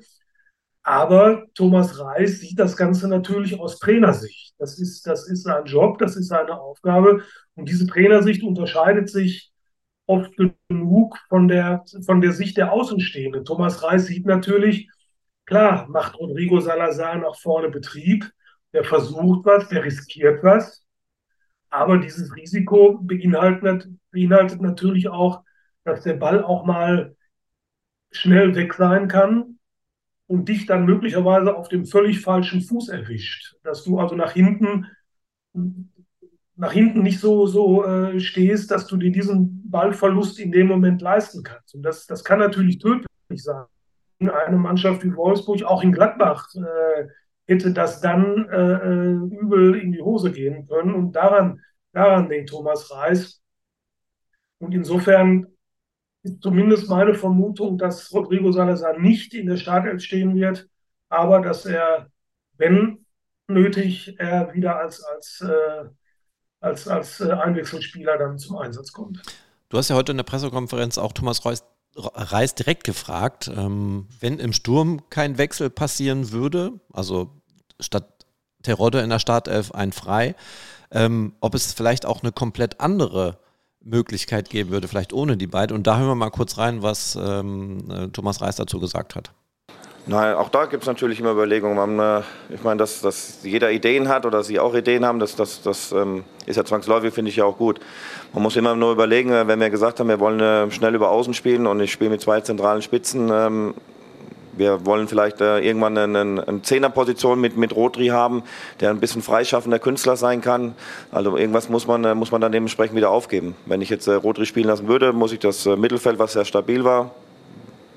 Aber 0.81 1.45
Thomas 1.53 1.97
Reis 1.97 2.41
sieht 2.41 2.59
das 2.59 2.75
Ganze 2.75 3.07
natürlich 3.07 3.57
aus 3.57 3.79
Trainersicht. 3.79 4.55
Das 4.57 4.79
ist, 4.79 5.07
das 5.07 5.29
ist 5.29 5.43
sein 5.43 5.63
Job, 5.63 5.99
das 5.99 6.17
ist 6.17 6.27
seine 6.27 6.59
Aufgabe. 6.59 7.23
Und 7.55 7.69
diese 7.69 7.87
Trainersicht 7.87 8.43
unterscheidet 8.43 9.09
sich 9.09 9.53
oft 10.05 10.33
genug 10.67 11.17
von 11.29 11.47
der, 11.47 11.85
von 12.05 12.19
der 12.19 12.33
Sicht 12.33 12.57
der 12.57 12.73
Außenstehenden. 12.73 13.45
Thomas 13.45 13.81
Reis 13.83 14.07
sieht 14.07 14.25
natürlich, 14.25 14.89
Klar, 15.45 15.87
macht 15.89 16.17
Rodrigo 16.17 16.59
Salazar 16.61 17.17
nach 17.17 17.35
vorne 17.35 17.69
Betrieb, 17.69 18.31
der 18.71 18.83
versucht 18.83 19.45
was, 19.45 19.67
der 19.69 19.83
riskiert 19.83 20.43
was, 20.43 20.85
aber 21.69 21.97
dieses 21.97 22.35
Risiko 22.35 22.99
beinhaltet, 23.01 23.89
beinhaltet 24.11 24.61
natürlich 24.61 25.09
auch, 25.09 25.43
dass 25.83 26.03
der 26.03 26.13
Ball 26.13 26.43
auch 26.43 26.65
mal 26.65 27.15
schnell 28.11 28.55
weg 28.55 28.73
sein 28.73 29.07
kann 29.07 29.59
und 30.27 30.47
dich 30.47 30.65
dann 30.65 30.85
möglicherweise 30.85 31.55
auf 31.55 31.67
dem 31.67 31.85
völlig 31.85 32.21
falschen 32.21 32.61
Fuß 32.61 32.89
erwischt, 32.89 33.55
dass 33.63 33.83
du 33.83 33.99
also 33.99 34.15
nach 34.15 34.31
hinten 34.31 34.87
nach 36.55 36.71
hinten 36.71 37.01
nicht 37.01 37.19
so, 37.19 37.47
so 37.47 37.83
äh, 37.85 38.19
stehst, 38.19 38.71
dass 38.71 38.87
du 38.87 38.97
dir 38.97 39.11
diesen 39.11 39.69
Ballverlust 39.69 40.39
in 40.39 40.51
dem 40.51 40.67
Moment 40.67 41.01
leisten 41.01 41.43
kannst. 41.43 41.73
Und 41.75 41.83
das, 41.83 42.05
das 42.05 42.23
kann 42.23 42.39
natürlich 42.39 42.77
tödlich 42.77 43.07
sein. 43.35 43.65
Eine 44.29 44.57
Mannschaft 44.57 45.03
wie 45.03 45.15
Wolfsburg, 45.15 45.63
auch 45.63 45.83
in 45.83 45.91
Gladbach, 45.91 46.47
äh, 46.55 47.07
hätte 47.45 47.73
das 47.73 48.01
dann 48.01 48.47
äh, 48.49 48.73
äh, 48.73 49.39
übel 49.39 49.75
in 49.75 49.91
die 49.91 50.01
Hose 50.01 50.31
gehen 50.31 50.67
können. 50.67 50.93
Und 50.93 51.13
daran, 51.13 51.61
daran 51.91 52.29
denkt 52.29 52.49
Thomas 52.49 52.91
Reis. 52.91 53.41
Und 54.59 54.73
insofern 54.73 55.47
ist 56.23 56.41
zumindest 56.41 56.89
meine 56.89 57.13
Vermutung, 57.13 57.77
dass 57.77 58.13
Rodrigo 58.13 58.51
Salazar 58.51 58.97
nicht 58.97 59.33
in 59.33 59.47
der 59.47 59.57
Startelf 59.57 60.01
stehen 60.01 60.35
wird, 60.35 60.67
aber 61.09 61.41
dass 61.41 61.65
er, 61.65 62.07
wenn 62.57 63.05
nötig, 63.47 64.15
er 64.19 64.53
wieder 64.53 64.77
als, 64.77 65.03
als, 65.03 65.41
äh, 65.41 65.89
als, 66.61 66.87
als 66.87 67.19
äh, 67.19 67.31
Einwechselspieler 67.31 68.17
dann 68.17 68.37
zum 68.37 68.57
Einsatz 68.57 68.93
kommt. 68.93 69.21
Du 69.69 69.77
hast 69.77 69.89
ja 69.89 69.95
heute 69.95 70.11
in 70.11 70.17
der 70.17 70.23
Pressekonferenz 70.23 70.97
auch 70.97 71.11
Thomas 71.11 71.43
Reus, 71.43 71.63
Reis 71.95 72.55
direkt 72.55 72.83
gefragt, 72.83 73.51
ähm, 73.55 74.07
wenn 74.19 74.39
im 74.39 74.53
Sturm 74.53 75.09
kein 75.09 75.37
Wechsel 75.37 75.69
passieren 75.69 76.31
würde, 76.31 76.79
also 76.91 77.29
statt 77.79 78.25
Terodde 78.63 79.01
in 79.01 79.09
der 79.09 79.19
Startelf 79.19 79.71
ein 79.71 79.91
Frei, 79.91 80.35
ähm, 80.91 81.33
ob 81.39 81.53
es 81.53 81.73
vielleicht 81.73 82.05
auch 82.05 82.23
eine 82.23 82.31
komplett 82.31 82.79
andere 82.79 83.37
Möglichkeit 83.81 84.49
geben 84.49 84.69
würde, 84.69 84.87
vielleicht 84.87 85.13
ohne 85.13 85.37
die 85.37 85.47
beiden. 85.47 85.75
Und 85.75 85.85
da 85.85 85.97
hören 85.97 86.07
wir 86.07 86.15
mal 86.15 86.29
kurz 86.29 86.57
rein, 86.57 86.81
was 86.81 87.17
ähm, 87.21 87.89
äh, 87.91 88.07
Thomas 88.07 88.41
Reis 88.41 88.55
dazu 88.55 88.79
gesagt 88.79 89.15
hat. 89.15 89.31
Nein, 90.05 90.35
auch 90.35 90.49
da 90.49 90.65
gibt 90.65 90.83
es 90.83 90.87
natürlich 90.87 91.21
immer 91.21 91.31
Überlegungen. 91.31 91.77
Man, 91.77 92.19
äh, 92.19 92.23
ich 92.53 92.61
meine, 92.61 92.77
dass, 92.77 92.99
dass 92.99 93.39
jeder 93.43 93.71
Ideen 93.71 94.09
hat 94.09 94.25
oder 94.25 94.43
sie 94.43 94.59
auch 94.59 94.75
Ideen 94.75 95.05
haben, 95.05 95.19
das, 95.19 95.37
das, 95.37 95.61
das 95.61 95.93
ähm, 95.93 96.25
ist 96.45 96.57
ja 96.57 96.65
zwangsläufig, 96.65 97.13
finde 97.13 97.29
ich 97.29 97.37
ja 97.37 97.45
auch 97.45 97.57
gut. 97.57 97.79
Man 98.33 98.43
muss 98.43 98.57
immer 98.57 98.75
nur 98.75 98.91
überlegen, 98.91 99.31
äh, 99.31 99.47
wenn 99.47 99.61
wir 99.61 99.69
gesagt 99.69 100.01
haben, 100.01 100.09
wir 100.09 100.19
wollen 100.19 100.41
äh, 100.41 100.69
schnell 100.71 100.93
über 100.93 101.09
Außen 101.09 101.33
spielen 101.33 101.67
und 101.67 101.79
ich 101.79 101.93
spiele 101.93 102.09
mit 102.09 102.19
zwei 102.19 102.41
zentralen 102.41 102.81
Spitzen, 102.81 103.29
ähm, 103.31 103.75
wir 104.57 104.85
wollen 104.85 105.07
vielleicht 105.07 105.39
äh, 105.39 105.59
irgendwann 105.59 105.97
eine, 105.97 106.43
eine 106.45 106.61
Zehnerposition 106.61 107.39
mit, 107.39 107.55
mit 107.55 107.73
Rotri 107.73 108.07
haben, 108.07 108.43
der 108.81 108.89
ein 108.89 108.99
bisschen 108.99 109.21
freischaffender 109.21 109.79
Künstler 109.79 110.17
sein 110.17 110.41
kann. 110.41 110.75
Also 111.11 111.37
irgendwas 111.37 111.69
muss 111.69 111.87
man, 111.87 112.03
äh, 112.03 112.13
muss 112.13 112.31
man 112.31 112.41
dann 112.41 112.51
dementsprechend 112.51 112.97
wieder 112.97 113.09
aufgeben. 113.09 113.55
Wenn 113.65 113.81
ich 113.81 113.89
jetzt 113.89 114.07
äh, 114.07 114.13
Rotri 114.15 114.45
spielen 114.45 114.67
lassen 114.67 114.89
würde, 114.89 115.13
muss 115.13 115.31
ich 115.31 115.39
das 115.39 115.65
Mittelfeld, 115.65 116.19
was 116.19 116.33
sehr 116.33 116.43
stabil 116.43 116.83
war, 116.83 117.11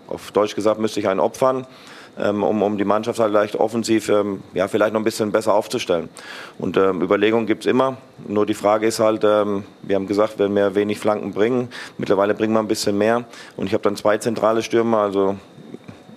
auf 0.07 0.31
Deutsch 0.31 0.55
gesagt, 0.55 0.79
müsste 0.79 1.01
ich 1.01 1.09
einen 1.09 1.19
opfern. 1.19 1.67
Ähm, 2.19 2.43
um, 2.43 2.63
um 2.63 2.79
die 2.79 2.85
Mannschaft 2.85 3.19
halt 3.19 3.33
leicht 3.33 3.57
offensiv 3.57 4.09
ähm, 4.09 4.43
ja, 4.55 4.69
vielleicht 4.69 4.95
noch 4.95 5.01
ein 5.01 5.05
bisschen 5.05 5.33
besser 5.33 5.53
aufzustellen. 5.53 6.09
Und 6.59 6.77
ähm, 6.79 7.03
Überlegungen 7.03 7.47
gibt 7.47 7.67
es 7.67 7.71
immer. 7.71 7.99
Nur 8.27 8.47
die 8.47 8.55
Frage 8.55 8.87
ist 8.87 9.01
halt, 9.01 9.23
ähm, 9.25 9.65
wir 9.83 9.97
haben 9.97 10.07
gesagt, 10.07 10.39
wenn 10.39 10.55
wir 10.55 10.75
wenig 10.75 10.99
Flanken 10.99 11.33
bringen, 11.33 11.69
mittlerweile 11.99 12.35
bringen 12.35 12.55
wir 12.55 12.61
ein 12.61 12.69
bisschen 12.69 12.97
mehr. 12.97 13.25
Und 13.57 13.67
ich 13.67 13.75
habe 13.75 13.83
dann 13.83 13.97
zwei 13.97 14.17
zentrale 14.17 14.63
Stürmer, 14.63 14.99
also 14.99 15.37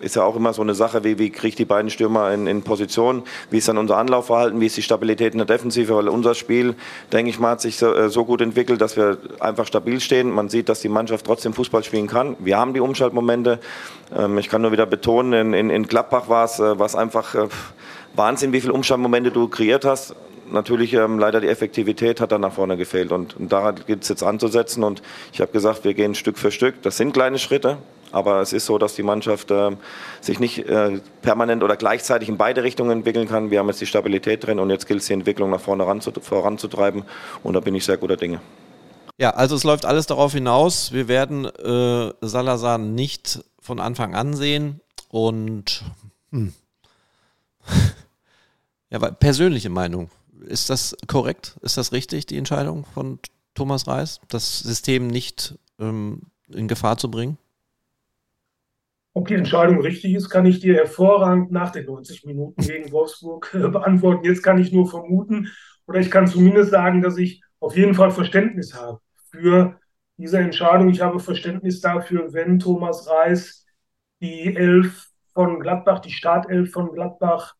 ist 0.01 0.15
ja 0.15 0.23
auch 0.23 0.35
immer 0.35 0.53
so 0.53 0.61
eine 0.61 0.75
Sache, 0.75 1.03
wie, 1.03 1.19
wie 1.19 1.29
kriege 1.29 1.49
ich 1.49 1.55
die 1.55 1.65
beiden 1.65 1.89
Stürmer 1.89 2.31
in, 2.31 2.47
in 2.47 2.63
Position, 2.63 3.23
wie 3.49 3.57
ist 3.57 3.67
dann 3.67 3.77
unser 3.77 3.97
Anlaufverhalten, 3.97 4.59
wie 4.59 4.65
ist 4.65 4.77
die 4.77 4.81
Stabilität 4.81 5.33
in 5.33 5.39
der 5.39 5.47
Defensive, 5.47 5.95
weil 5.95 6.09
unser 6.09 6.35
Spiel, 6.35 6.75
denke 7.11 7.29
ich 7.29 7.39
mal, 7.39 7.51
hat 7.51 7.61
sich 7.61 7.77
so, 7.77 7.93
äh, 7.93 8.09
so 8.09 8.25
gut 8.25 8.41
entwickelt, 8.41 8.81
dass 8.81 8.97
wir 8.97 9.17
einfach 9.39 9.67
stabil 9.67 9.99
stehen. 9.99 10.29
Man 10.31 10.49
sieht, 10.49 10.69
dass 10.69 10.81
die 10.81 10.89
Mannschaft 10.89 11.25
trotzdem 11.25 11.53
Fußball 11.53 11.83
spielen 11.83 12.07
kann. 12.07 12.35
Wir 12.39 12.57
haben 12.57 12.73
die 12.73 12.79
Umschaltmomente. 12.79 13.59
Ähm, 14.15 14.37
ich 14.37 14.49
kann 14.49 14.61
nur 14.61 14.71
wieder 14.71 14.85
betonen, 14.85 15.33
in, 15.33 15.53
in, 15.53 15.69
in 15.69 15.83
Gladbach 15.87 16.29
war 16.29 16.45
es 16.45 16.59
äh, 16.59 16.97
einfach 16.97 17.35
äh, 17.35 17.47
Wahnsinn, 18.15 18.53
wie 18.53 18.61
viele 18.61 18.73
Umschaltmomente 18.73 19.31
du 19.31 19.47
kreiert 19.47 19.85
hast 19.85 20.15
natürlich 20.51 20.93
ähm, 20.93 21.19
leider 21.19 21.41
die 21.41 21.47
Effektivität 21.47 22.21
hat 22.21 22.31
dann 22.31 22.41
nach 22.41 22.53
vorne 22.53 22.77
gefehlt. 22.77 23.11
Und, 23.11 23.37
und 23.37 23.51
daran 23.51 23.75
gilt 23.85 24.03
es 24.03 24.09
jetzt 24.09 24.23
anzusetzen. 24.23 24.83
Und 24.83 25.01
ich 25.33 25.41
habe 25.41 25.51
gesagt, 25.51 25.83
wir 25.83 25.93
gehen 25.93 26.15
Stück 26.15 26.37
für 26.37 26.51
Stück. 26.51 26.81
Das 26.81 26.97
sind 26.97 27.13
kleine 27.13 27.39
Schritte. 27.39 27.77
Aber 28.11 28.41
es 28.41 28.53
ist 28.53 28.65
so, 28.65 28.77
dass 28.77 28.95
die 28.95 29.03
Mannschaft 29.03 29.51
äh, 29.51 29.71
sich 30.21 30.39
nicht 30.39 30.59
äh, 30.59 30.99
permanent 31.21 31.63
oder 31.63 31.77
gleichzeitig 31.77 32.29
in 32.29 32.37
beide 32.37 32.63
Richtungen 32.63 32.91
entwickeln 32.91 33.27
kann. 33.27 33.51
Wir 33.51 33.59
haben 33.59 33.67
jetzt 33.67 33.81
die 33.81 33.85
Stabilität 33.85 34.45
drin 34.45 34.59
und 34.59 34.69
jetzt 34.69 34.87
gilt 34.87 35.01
es, 35.01 35.07
die 35.07 35.13
Entwicklung 35.13 35.49
nach 35.49 35.61
vorne 35.61 35.85
voranzutreiben. 36.21 37.03
Und 37.43 37.53
da 37.53 37.59
bin 37.59 37.75
ich 37.75 37.85
sehr 37.85 37.97
guter 37.97 38.17
Dinge. 38.17 38.41
Ja, 39.17 39.31
also 39.31 39.55
es 39.55 39.63
läuft 39.63 39.85
alles 39.85 40.07
darauf 40.07 40.31
hinaus. 40.31 40.93
Wir 40.93 41.07
werden 41.07 41.45
äh, 41.45 42.13
Salazar 42.21 42.77
nicht 42.77 43.43
von 43.59 43.79
Anfang 43.79 44.15
an 44.15 44.33
sehen. 44.33 44.81
Und 45.09 45.83
hm. 46.31 46.53
ja, 48.89 48.99
persönliche 48.99 49.69
Meinung. 49.69 50.09
Ist 50.45 50.69
das 50.69 50.95
korrekt? 51.07 51.57
Ist 51.61 51.77
das 51.77 51.91
richtig, 51.91 52.25
die 52.25 52.37
Entscheidung 52.37 52.85
von 52.93 53.19
Thomas 53.55 53.87
Reis, 53.87 54.21
das 54.29 54.59
System 54.59 55.07
nicht 55.07 55.55
ähm, 55.79 56.21
in 56.47 56.67
Gefahr 56.67 56.97
zu 56.97 57.11
bringen? 57.11 57.37
Ob 59.13 59.27
die 59.27 59.33
Entscheidung 59.35 59.81
richtig 59.81 60.13
ist, 60.13 60.29
kann 60.29 60.45
ich 60.45 60.59
dir 60.59 60.75
hervorragend 60.75 61.51
nach 61.51 61.71
den 61.71 61.85
90 61.85 62.25
Minuten 62.25 62.61
gegen 62.61 62.91
Wolfsburg 62.91 63.51
äh, 63.53 63.67
beantworten. 63.67 64.25
Jetzt 64.25 64.43
kann 64.43 64.59
ich 64.59 64.71
nur 64.71 64.89
vermuten 64.89 65.49
oder 65.87 65.99
ich 65.99 66.11
kann 66.11 66.27
zumindest 66.27 66.71
sagen, 66.71 67.01
dass 67.01 67.17
ich 67.17 67.41
auf 67.59 67.75
jeden 67.75 67.95
Fall 67.95 68.11
Verständnis 68.11 68.75
habe 68.75 68.99
für 69.31 69.79
diese 70.17 70.37
Entscheidung. 70.37 70.89
Ich 70.89 71.01
habe 71.01 71.19
Verständnis 71.19 71.81
dafür, 71.81 72.33
wenn 72.33 72.59
Thomas 72.59 73.09
Reis 73.09 73.65
die 74.21 74.55
Elf 74.55 75.09
von 75.33 75.59
Gladbach, 75.59 75.99
die 75.99 76.11
Startelf 76.11 76.71
von 76.71 76.91
Gladbach 76.91 77.55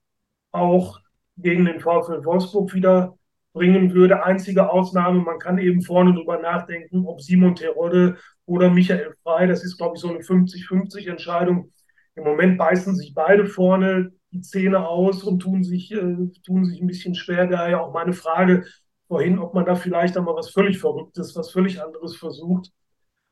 auch 0.51 0.99
gegen 1.37 1.65
den 1.65 1.79
VfL 1.79 2.23
Wolfsburg 2.25 2.73
wieder 2.73 3.17
bringen 3.53 3.93
würde. 3.93 4.23
Einzige 4.23 4.69
Ausnahme, 4.69 5.21
man 5.21 5.39
kann 5.39 5.57
eben 5.57 5.81
vorne 5.81 6.13
drüber 6.13 6.39
nachdenken, 6.39 7.05
ob 7.05 7.21
Simon 7.21 7.55
Terodde 7.55 8.17
oder 8.49 8.69
Michael 8.71 9.13
Frei, 9.23 9.45
das 9.45 9.63
ist, 9.63 9.77
glaube 9.77 9.95
ich, 9.95 10.01
so 10.01 10.09
eine 10.09 10.21
50-50 10.21 11.07
Entscheidung. 11.07 11.71
Im 12.15 12.23
Moment 12.23 12.57
beißen 12.57 12.95
sich 12.95 13.13
beide 13.13 13.45
vorne 13.45 14.11
die 14.31 14.41
Zähne 14.41 14.87
aus 14.87 15.23
und 15.23 15.39
tun 15.39 15.63
sich, 15.63 15.91
äh, 15.91 16.17
tun 16.45 16.65
sich 16.65 16.81
ein 16.81 16.87
bisschen 16.87 17.15
schwer. 17.15 17.47
Daher 17.47 17.83
auch 17.83 17.93
meine 17.93 18.13
Frage 18.13 18.65
vorhin, 19.07 19.39
ob 19.39 19.53
man 19.53 19.65
da 19.65 19.75
vielleicht 19.75 20.17
einmal 20.17 20.35
was 20.35 20.49
völlig 20.49 20.79
Verrücktes, 20.79 21.35
was 21.35 21.51
völlig 21.51 21.81
anderes 21.81 22.15
versucht. 22.15 22.71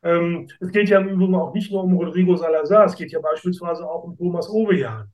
Ähm, 0.03 0.49
es 0.59 0.71
geht 0.71 0.89
ja 0.89 0.99
im 0.99 1.09
Übrigen 1.09 1.35
auch 1.35 1.53
nicht 1.53 1.71
nur 1.71 1.83
um 1.83 1.93
Rodrigo 1.97 2.35
Salazar, 2.35 2.85
es 2.85 2.95
geht 2.95 3.11
ja 3.11 3.19
beispielsweise 3.19 3.89
auch 3.89 4.03
um 4.03 4.17
Thomas 4.17 4.49
Ovejan. 4.49 5.11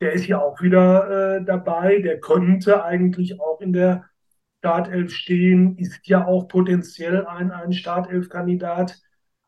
Der 0.00 0.12
ist 0.12 0.26
ja 0.26 0.40
auch 0.40 0.60
wieder 0.62 1.38
äh, 1.38 1.44
dabei, 1.44 2.00
der 2.00 2.20
könnte 2.20 2.84
eigentlich 2.84 3.40
auch 3.40 3.60
in 3.60 3.72
der 3.72 4.06
Startelf 4.60 5.12
stehen, 5.12 5.76
ist 5.76 6.06
ja 6.08 6.26
auch 6.26 6.48
potenziell 6.48 7.26
ein, 7.26 7.50
ein 7.50 7.72
Startelf-Kandidat. 7.72 8.98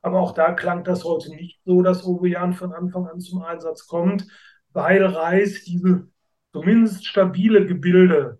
Aber 0.03 0.21
auch 0.21 0.33
da 0.33 0.53
klang 0.53 0.85
das 0.85 1.05
heute 1.05 1.31
nicht 1.31 1.61
so, 1.65 1.83
dass 1.83 2.05
Ovejan 2.05 2.55
von 2.55 2.73
Anfang 2.73 3.07
an 3.07 3.21
zum 3.21 3.43
Einsatz 3.43 3.87
kommt, 3.87 4.27
weil 4.73 5.05
Reis 5.05 5.65
diese 5.65 6.09
zumindest 6.53 7.07
stabile 7.07 7.67
Gebilde 7.67 8.39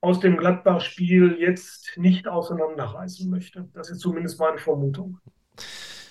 aus 0.00 0.20
dem 0.20 0.36
Gladbach-Spiel 0.36 1.36
jetzt 1.38 1.92
nicht 1.96 2.28
auseinanderreißen 2.28 3.30
möchte. 3.30 3.68
Das 3.72 3.90
ist 3.90 4.00
zumindest 4.00 4.38
meine 4.38 4.58
Vermutung. 4.58 5.18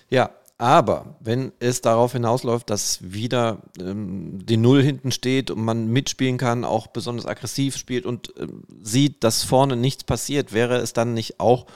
Ja, 0.09 0.31
aber 0.57 1.17
wenn 1.19 1.51
es 1.59 1.81
darauf 1.81 2.13
hinausläuft, 2.13 2.69
dass 2.69 2.99
wieder 3.13 3.63
ähm, 3.79 4.39
die 4.45 4.57
Null 4.57 4.81
hinten 4.81 5.11
steht 5.11 5.51
und 5.51 5.63
man 5.63 5.87
mitspielen 5.87 6.37
kann, 6.37 6.63
auch 6.63 6.87
besonders 6.87 7.25
aggressiv 7.25 7.75
spielt 7.75 8.05
und 8.05 8.33
ähm, 8.39 8.63
sieht, 8.81 9.23
dass 9.23 9.43
vorne 9.43 9.75
nichts 9.75 10.03
passiert, 10.03 10.53
wäre 10.53 10.77
es 10.77 10.93
dann 10.93 11.13
nicht 11.13 11.39
auch, 11.39 11.67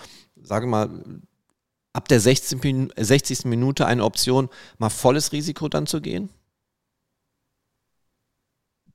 sage 0.41 0.67
mal, 0.67 1.03
ab 1.97 2.07
der 2.07 2.19
16, 2.19 2.93
60. 2.95 3.45
Minute 3.45 3.87
eine 3.87 4.03
Option, 4.03 4.49
mal 4.77 4.89
volles 4.89 5.31
Risiko 5.33 5.67
dann 5.67 5.87
zu 5.87 5.99
gehen? 5.99 6.29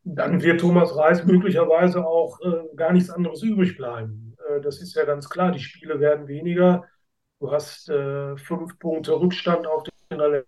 Dann 0.05 0.41
wird 0.41 0.61
Thomas 0.61 0.97
Reis 0.97 1.25
möglicherweise 1.25 2.07
auch 2.07 2.41
äh, 2.41 2.77
gar 2.77 2.93
nichts 2.93 3.11
anderes 3.11 3.43
übrig 3.43 3.77
bleiben. 3.77 4.35
Äh, 4.49 4.61
das 4.61 4.81
ist 4.81 4.95
ja 4.95 5.05
ganz 5.05 5.29
klar. 5.29 5.51
Die 5.51 5.61
Spiele 5.61 5.99
werden 5.99 6.29
weniger. 6.29 6.85
Du 7.41 7.51
hast 7.51 7.89
äh, 7.89 8.37
fünf 8.37 8.79
Punkte 8.79 9.13
Rückstand 9.19 9.67
auf 9.67 9.83
den 9.83 10.45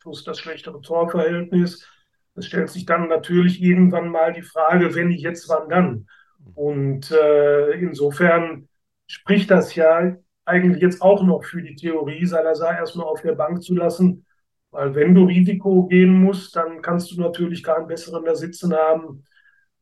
plus 0.00 0.24
das 0.24 0.38
schlechtere 0.38 0.80
Torverhältnis. 0.80 1.88
Es 2.34 2.46
stellt 2.46 2.70
sich 2.70 2.86
dann 2.86 3.08
natürlich 3.08 3.62
irgendwann 3.62 4.08
mal 4.08 4.32
die 4.32 4.42
Frage, 4.42 4.94
wenn 4.94 5.08
nicht 5.08 5.22
jetzt, 5.22 5.48
wann 5.48 5.68
dann? 5.68 6.08
Und 6.54 7.10
äh, 7.12 7.70
insofern 7.72 8.68
spricht 9.06 9.50
das 9.50 9.74
ja 9.76 10.16
eigentlich 10.46 10.82
jetzt 10.82 11.02
auch 11.02 11.22
noch 11.22 11.44
für 11.44 11.62
die 11.62 11.76
Theorie, 11.76 12.26
Salazar 12.26 12.78
erstmal 12.78 13.06
auf 13.06 13.22
der 13.22 13.34
Bank 13.34 13.62
zu 13.62 13.74
lassen 13.74 14.26
Weil 14.70 14.94
wenn 14.94 15.14
du 15.14 15.24
Risiko 15.26 15.86
gehen 15.86 16.12
musst, 16.12 16.56
dann 16.56 16.82
kannst 16.82 17.12
du 17.12 17.20
natürlich 17.20 17.62
keinen 17.62 17.86
besseren 17.88 18.24
da 18.24 18.34
sitzen 18.36 18.74
haben 18.74 19.24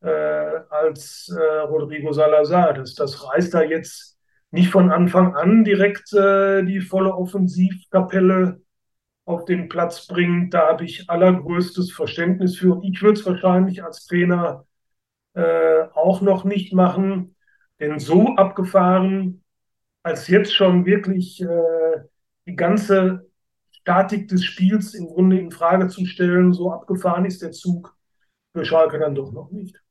äh, 0.01 0.09
als 0.69 1.29
äh, 1.35 1.59
Rodrigo 1.61 2.13
Salazar. 2.13 2.73
Das, 2.73 2.95
das 2.95 3.25
reißt 3.27 3.53
da 3.53 3.63
jetzt 3.63 4.19
nicht 4.51 4.69
von 4.71 4.91
Anfang 4.91 5.35
an 5.35 5.63
direkt 5.63 6.13
äh, 6.13 6.63
die 6.63 6.81
volle 6.81 7.15
Offensivkapelle 7.15 8.61
auf 9.25 9.45
den 9.45 9.69
Platz 9.69 10.07
bringt. 10.07 10.53
Da 10.53 10.67
habe 10.69 10.85
ich 10.85 11.09
allergrößtes 11.09 11.91
Verständnis 11.91 12.57
für. 12.57 12.79
Ich 12.83 13.01
würde 13.01 13.19
es 13.19 13.25
wahrscheinlich 13.25 13.83
als 13.83 14.05
Trainer 14.05 14.65
äh, 15.33 15.83
auch 15.93 16.21
noch 16.21 16.43
nicht 16.45 16.73
machen. 16.73 17.35
Denn 17.79 17.99
so 17.99 18.35
abgefahren, 18.35 19.42
als 20.03 20.27
jetzt 20.27 20.53
schon 20.53 20.85
wirklich 20.85 21.41
äh, 21.41 22.03
die 22.45 22.55
ganze 22.55 23.25
Statik 23.71 24.27
des 24.27 24.43
Spiels 24.43 24.93
im 24.93 25.07
Grunde 25.07 25.39
in 25.39 25.51
Frage 25.51 25.87
zu 25.87 26.05
stellen, 26.05 26.53
so 26.53 26.71
abgefahren 26.71 27.25
ist 27.25 27.41
der 27.41 27.51
Zug 27.51 27.95
für 28.53 28.65
Schalke 28.65 28.99
dann 28.99 29.15
doch 29.15 29.31
noch 29.31 29.49
nicht. 29.49 29.81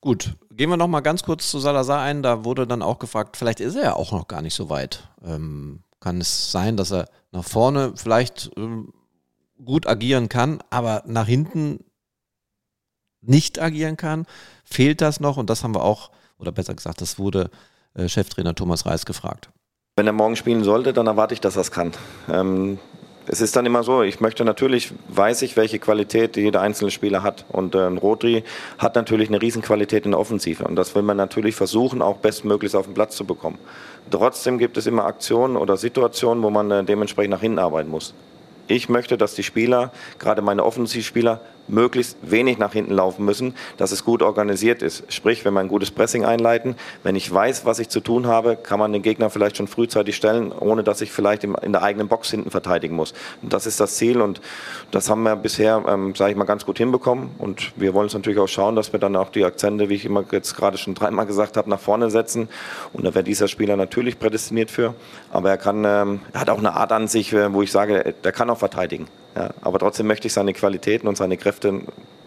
Gut, 0.00 0.36
gehen 0.50 0.68
wir 0.68 0.76
noch 0.76 0.86
mal 0.86 1.00
ganz 1.00 1.22
kurz 1.22 1.50
zu 1.50 1.58
Salazar 1.58 2.02
ein. 2.02 2.22
Da 2.22 2.44
wurde 2.44 2.66
dann 2.66 2.82
auch 2.82 2.98
gefragt, 2.98 3.38
vielleicht 3.38 3.60
ist 3.60 3.74
er 3.74 3.82
ja 3.82 3.92
auch 3.94 4.12
noch 4.12 4.28
gar 4.28 4.42
nicht 4.42 4.54
so 4.54 4.68
weit. 4.68 5.08
Ähm, 5.24 5.82
kann 5.98 6.20
es 6.20 6.52
sein, 6.52 6.76
dass 6.76 6.92
er 6.92 7.08
nach 7.32 7.44
vorne 7.44 7.94
vielleicht 7.96 8.50
ähm, 8.58 8.92
gut 9.64 9.86
agieren 9.86 10.28
kann, 10.28 10.62
aber 10.68 11.02
nach 11.06 11.26
hinten 11.26 11.84
nicht 13.22 13.58
agieren 13.58 13.96
kann? 13.96 14.26
Fehlt 14.64 15.00
das 15.00 15.20
noch? 15.20 15.38
Und 15.38 15.48
das 15.48 15.64
haben 15.64 15.74
wir 15.74 15.82
auch, 15.82 16.10
oder 16.36 16.52
besser 16.52 16.74
gesagt, 16.74 17.00
das 17.00 17.18
wurde 17.18 17.44
äh, 17.44 17.73
Cheftrainer 18.06 18.54
Thomas 18.54 18.86
Reis 18.86 19.06
gefragt. 19.06 19.50
Wenn 19.96 20.06
er 20.06 20.12
morgen 20.12 20.36
spielen 20.36 20.64
sollte, 20.64 20.92
dann 20.92 21.06
erwarte 21.06 21.34
ich, 21.34 21.40
dass 21.40 21.56
er 21.56 21.62
es 21.62 21.70
kann. 21.70 21.92
Ähm, 22.28 22.78
es 23.26 23.40
ist 23.40 23.56
dann 23.56 23.64
immer 23.64 23.82
so, 23.82 24.02
ich 24.02 24.20
möchte 24.20 24.44
natürlich, 24.44 24.92
weiß 25.08 25.42
ich, 25.42 25.56
welche 25.56 25.78
Qualität 25.78 26.36
jeder 26.36 26.60
einzelne 26.60 26.90
Spieler 26.90 27.22
hat. 27.22 27.46
Und 27.48 27.74
äh, 27.74 27.78
Rodri 27.78 28.44
hat 28.78 28.96
natürlich 28.96 29.28
eine 29.28 29.40
Riesenqualität 29.40 30.04
in 30.04 30.10
der 30.10 30.20
Offensive. 30.20 30.64
Und 30.64 30.76
das 30.76 30.94
will 30.94 31.02
man 31.02 31.16
natürlich 31.16 31.54
versuchen, 31.54 32.02
auch 32.02 32.16
bestmöglichst 32.18 32.76
auf 32.76 32.86
den 32.86 32.94
Platz 32.94 33.16
zu 33.16 33.24
bekommen. 33.24 33.58
Trotzdem 34.10 34.58
gibt 34.58 34.76
es 34.76 34.86
immer 34.86 35.06
Aktionen 35.06 35.56
oder 35.56 35.76
Situationen, 35.76 36.42
wo 36.42 36.50
man 36.50 36.70
äh, 36.70 36.84
dementsprechend 36.84 37.30
nach 37.30 37.40
hinten 37.40 37.58
arbeiten 37.58 37.90
muss. 37.90 38.14
Ich 38.66 38.88
möchte, 38.88 39.16
dass 39.16 39.34
die 39.34 39.42
Spieler, 39.42 39.92
gerade 40.18 40.42
meine 40.42 40.64
Offensivspieler, 40.64 41.40
möglichst 41.68 42.16
wenig 42.22 42.58
nach 42.58 42.72
hinten 42.72 42.92
laufen 42.92 43.24
müssen, 43.24 43.54
dass 43.76 43.92
es 43.92 44.04
gut 44.04 44.22
organisiert 44.22 44.82
ist. 44.82 45.04
Sprich, 45.12 45.44
wenn 45.44 45.54
wir 45.54 45.60
ein 45.60 45.68
gutes 45.68 45.90
Pressing 45.90 46.24
einleiten, 46.24 46.76
wenn 47.02 47.16
ich 47.16 47.32
weiß, 47.32 47.64
was 47.64 47.78
ich 47.78 47.88
zu 47.88 48.00
tun 48.00 48.26
habe, 48.26 48.56
kann 48.56 48.78
man 48.78 48.92
den 48.92 49.02
Gegner 49.02 49.30
vielleicht 49.30 49.56
schon 49.56 49.68
frühzeitig 49.68 50.16
stellen, 50.16 50.52
ohne 50.52 50.82
dass 50.82 51.00
ich 51.00 51.12
vielleicht 51.12 51.44
in 51.44 51.72
der 51.72 51.82
eigenen 51.82 52.08
Box 52.08 52.30
hinten 52.30 52.50
verteidigen 52.50 52.96
muss. 52.96 53.14
Und 53.42 53.52
das 53.52 53.66
ist 53.66 53.80
das 53.80 53.96
Ziel 53.96 54.20
und 54.20 54.40
das 54.90 55.10
haben 55.10 55.22
wir 55.22 55.36
bisher, 55.36 55.82
ähm, 55.88 56.14
sage 56.14 56.32
ich 56.32 56.36
mal, 56.36 56.44
ganz 56.44 56.66
gut 56.66 56.78
hinbekommen. 56.78 57.30
Und 57.38 57.72
wir 57.76 57.94
wollen 57.94 58.06
es 58.06 58.14
natürlich 58.14 58.38
auch 58.38 58.48
schauen, 58.48 58.76
dass 58.76 58.92
wir 58.92 59.00
dann 59.00 59.16
auch 59.16 59.30
die 59.30 59.44
Akzente, 59.44 59.88
wie 59.88 59.94
ich 59.94 60.04
immer 60.04 60.24
jetzt 60.30 60.56
gerade 60.56 60.78
schon 60.78 60.94
dreimal 60.94 61.26
gesagt 61.26 61.56
habe, 61.56 61.70
nach 61.70 61.80
vorne 61.80 62.10
setzen. 62.10 62.48
Und 62.92 63.04
da 63.04 63.14
wäre 63.14 63.24
dieser 63.24 63.48
Spieler 63.48 63.76
natürlich 63.76 64.18
prädestiniert 64.18 64.70
für. 64.70 64.94
Aber 65.30 65.50
er 65.50 65.58
kann, 65.58 65.84
ähm, 65.84 66.20
er 66.32 66.40
hat 66.40 66.50
auch 66.50 66.58
eine 66.58 66.74
Art 66.74 66.92
an 66.92 67.08
sich, 67.08 67.32
äh, 67.32 67.52
wo 67.52 67.62
ich 67.62 67.72
sage, 67.72 68.14
der 68.22 68.32
kann 68.32 68.50
auch 68.50 68.58
verteidigen. 68.58 69.08
Ja, 69.34 69.52
aber 69.62 69.78
trotzdem 69.78 70.06
möchte 70.06 70.26
ich 70.26 70.32
seine 70.32 70.52
Qualitäten 70.52 71.08
und 71.08 71.16
seine 71.16 71.36
Kräfte 71.36 71.82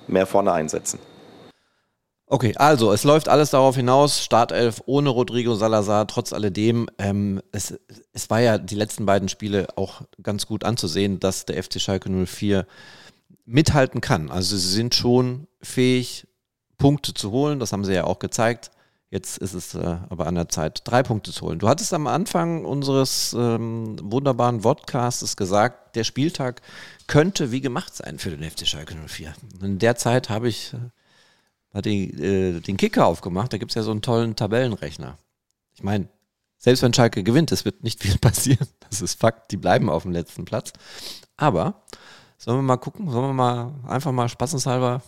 mehr 0.07 0.25
vorne 0.25 0.51
einsetzen. 0.51 0.99
Okay, 2.29 2.53
also 2.57 2.91
es 2.91 3.05
läuft 3.05 3.29
alles 3.29 3.51
darauf 3.51 3.77
hinaus, 3.77 4.21
Startelf 4.21 4.81
ohne 4.85 5.07
Rodrigo 5.07 5.55
Salazar, 5.55 6.07
trotz 6.07 6.33
alledem, 6.33 6.89
ähm, 6.97 7.41
es, 7.53 7.79
es 8.11 8.29
war 8.29 8.41
ja 8.41 8.57
die 8.57 8.75
letzten 8.75 9.05
beiden 9.05 9.29
Spiele 9.29 9.67
auch 9.77 10.01
ganz 10.21 10.45
gut 10.45 10.65
anzusehen, 10.65 11.21
dass 11.21 11.45
der 11.45 11.63
FC 11.63 11.79
Schalke 11.79 12.09
04 12.09 12.67
mithalten 13.45 14.01
kann. 14.01 14.29
Also 14.29 14.57
sie 14.57 14.73
sind 14.73 14.93
schon 14.93 15.47
fähig, 15.61 16.27
Punkte 16.77 17.13
zu 17.13 17.31
holen, 17.31 17.59
das 17.59 17.71
haben 17.71 17.85
sie 17.85 17.93
ja 17.93 18.03
auch 18.03 18.19
gezeigt. 18.19 18.71
Jetzt 19.09 19.37
ist 19.37 19.53
es 19.53 19.73
äh, 19.73 19.99
aber 20.09 20.27
an 20.27 20.35
der 20.35 20.49
Zeit, 20.49 20.81
drei 20.83 21.01
Punkte 21.01 21.31
zu 21.31 21.45
holen. 21.45 21.59
Du 21.59 21.69
hattest 21.69 21.93
am 21.93 22.07
Anfang 22.07 22.65
unseres 22.65 23.33
ähm, 23.37 23.97
wunderbaren 24.01 24.61
Podcasts 24.61 25.37
gesagt, 25.37 25.95
der 25.95 26.03
Spieltag 26.03 26.61
könnte 27.07 27.51
wie 27.51 27.61
gemacht 27.61 27.95
sein 27.95 28.19
für 28.19 28.31
den 28.31 28.49
FC 28.49 28.67
Schalke 28.67 28.95
04. 28.95 29.33
In 29.61 29.79
der 29.79 29.95
Zeit 29.95 30.29
habe 30.29 30.49
ich 30.49 30.73
äh, 31.73 31.81
den, 31.81 32.21
äh, 32.21 32.59
den 32.59 32.75
Kicker 32.75 33.05
aufgemacht, 33.05 33.53
da 33.53 33.57
gibt 33.57 33.71
es 33.71 33.75
ja 33.75 33.83
so 33.83 33.91
einen 33.91 34.01
tollen 34.01 34.35
Tabellenrechner. 34.35 35.17
Ich 35.73 35.83
meine, 35.83 36.09
selbst 36.57 36.81
wenn 36.81 36.93
Schalke 36.93 37.23
gewinnt, 37.23 37.53
es 37.53 37.63
wird 37.63 37.83
nicht 37.83 38.01
viel 38.03 38.17
passieren. 38.17 38.67
Das 38.89 39.01
ist 39.01 39.19
Fakt, 39.19 39.51
die 39.51 39.57
bleiben 39.57 39.89
auf 39.89 40.03
dem 40.03 40.11
letzten 40.11 40.43
Platz. 40.43 40.73
Aber 41.37 41.85
sollen 42.37 42.57
wir 42.57 42.63
mal 42.63 42.77
gucken, 42.77 43.09
sollen 43.09 43.29
wir 43.29 43.33
mal 43.33 43.73
einfach 43.87 44.11
mal 44.11 44.27
spaßenshalber 44.27 45.01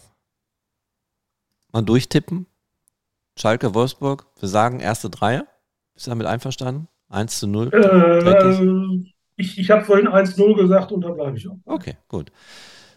mal 1.74 1.82
durchtippen? 1.82 2.46
Schalke, 3.40 3.74
Wolfsburg, 3.74 4.26
wir 4.40 4.50
sagen 4.50 4.82
erste 4.82 5.10
Dreier. 5.10 5.48
Bist 5.94 6.08
du 6.08 6.12
damit 6.12 6.28
einverstanden? 6.28 6.90
1 7.08 7.40
zu 7.40 7.48
0? 7.48 7.74
Äh, 7.74 9.14
ich 9.38 9.58
ich 9.58 9.72
habe 9.72 9.86
vorhin 9.86 10.10
1-0 10.10 10.56
gesagt 10.56 10.92
und 10.92 11.02
da 11.02 11.12
bleibe 11.12 11.38
ich 11.38 11.48
auch. 11.48 11.56
Okay, 11.66 11.96
gut. 12.10 12.34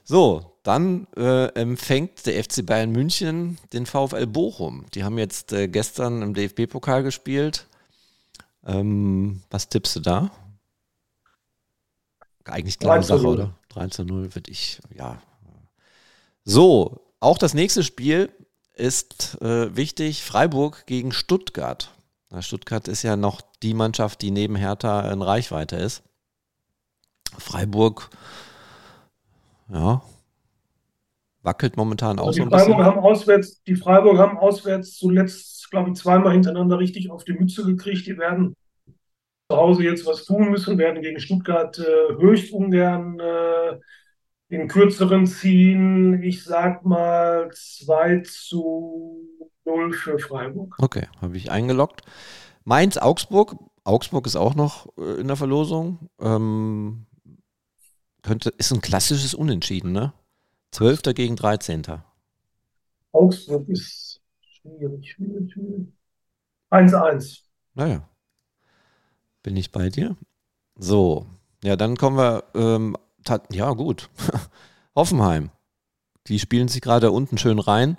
So, 0.03 0.59
dann 0.65 1.07
äh, 1.17 1.47
empfängt 1.55 2.27
der 2.27 2.43
FC 2.43 2.67
Bayern 2.67 2.91
München 2.91 3.59
den 3.73 3.87
VfL 3.87 4.27
Bochum. 4.27 4.87
Die 4.95 5.05
haben 5.05 5.17
jetzt 5.17 5.53
äh, 5.53 5.69
gestern 5.69 6.23
im 6.23 6.35
DFB-Pokal 6.35 7.05
gespielt. 7.05 7.69
Ähm, 8.67 9.43
was 9.49 9.69
tippst 9.69 9.95
du 9.95 10.01
da? 10.01 10.33
Eigentlich 12.45 12.81
klare 12.81 13.05
Sache, 13.05 13.27
oder? 13.27 13.55
3 13.69 13.87
zu 13.89 14.05
0 14.05 14.35
würde 14.35 14.51
ich, 14.51 14.81
ja. 14.93 15.23
So, 16.45 17.01
auch 17.21 17.39
das 17.39 17.55
nächste 17.55 17.85
Spiel 17.85 18.29
ist 18.75 19.41
äh, 19.43 19.75
wichtig, 19.77 20.23
Freiburg 20.23 20.87
gegen 20.87 21.13
Stuttgart. 21.13 21.93
Na, 22.31 22.43
Stuttgart 22.43 22.89
ist 22.89 23.03
ja 23.03 23.17
noch 23.17 23.41
die 23.63 23.75
Mannschaft, 23.75 24.23
die 24.23 24.31
neben 24.31 24.57
Hertha 24.57 25.11
in 25.11 25.23
Reichweite 25.23 25.77
ist. 25.77 26.03
Freiburg, 27.39 28.11
ja, 29.69 30.03
wackelt 31.43 31.77
momentan 31.77 32.19
also 32.19 32.31
auch 32.31 32.33
so 32.35 32.43
ein 32.43 32.51
Freiburg 32.51 32.69
bisschen. 32.69 32.85
Haben 32.85 32.99
auswärts, 33.01 33.63
die 33.65 33.77
Freiburg 33.77 34.19
haben 34.19 34.39
auswärts 34.39 34.97
zuletzt, 34.97 35.71
glaube 35.71 35.91
ich, 35.91 35.97
zweimal 35.97 36.33
hintereinander 36.33 36.79
richtig 36.79 37.11
auf 37.11 37.25
die 37.25 37.33
Mütze 37.33 37.65
gekriegt. 37.65 38.07
Die 38.07 38.19
werden 38.19 38.55
zu 39.51 39.57
Hause 39.57 39.85
jetzt 39.85 40.07
was 40.07 40.25
tun 40.25 40.51
müssen, 40.51 40.79
werden 40.79 41.03
gegen 41.03 41.21
Stuttgart 41.21 41.79
äh, 41.79 42.15
höchst 42.17 42.53
ungern 42.53 43.19
äh, 43.21 43.79
den 44.53 44.69
kürzeren 44.69 45.27
ziehen. 45.27 46.23
Ich 46.23 46.45
sag 46.45 46.85
mal 46.85 47.51
2 47.53 48.21
zu 48.21 49.27
0 49.65 49.95
für 49.95 50.19
Freiburg. 50.19 50.77
Okay, 50.79 51.09
habe 51.23 51.39
ich 51.39 51.51
eingeloggt. 51.51 52.03
Mainz, 52.65 52.99
Augsburg. 52.99 53.57
Augsburg 53.85 54.27
ist 54.27 54.37
auch 54.37 54.55
noch 54.55 54.87
äh, 54.99 55.21
in 55.21 55.27
der 55.27 55.37
Verlosung. 55.37 56.11
Ähm, 56.21 57.07
könnte, 58.23 58.51
ist 58.51 58.73
ein 58.73 58.83
klassisches 58.83 59.33
Unentschieden, 59.33 59.93
ne? 59.93 60.13
12. 60.73 61.15
gegen 61.15 61.35
13. 61.35 61.83
Augsburg 63.13 63.69
ist 63.69 64.21
schwierig, 64.41 65.13
schwierig, 65.13 65.53
schwierig. 65.53 65.89
1-1. 66.71 67.41
Naja. 67.75 68.07
Bin 69.43 69.57
ich 69.57 69.73
bei 69.73 69.89
dir? 69.89 70.17
So. 70.77 71.27
Ja, 71.65 71.77
dann 71.77 71.97
kommen 71.97 72.19
wir 72.19 72.45
ähm, 72.55 72.97
ja 73.53 73.73
gut, 73.73 74.11
Hoffenheim. 74.97 75.51
Die 76.29 76.39
spielen 76.39 76.69
sich 76.69 76.81
gerade 76.81 77.11
unten 77.11 77.39
schön 77.39 77.59
rein. 77.59 77.97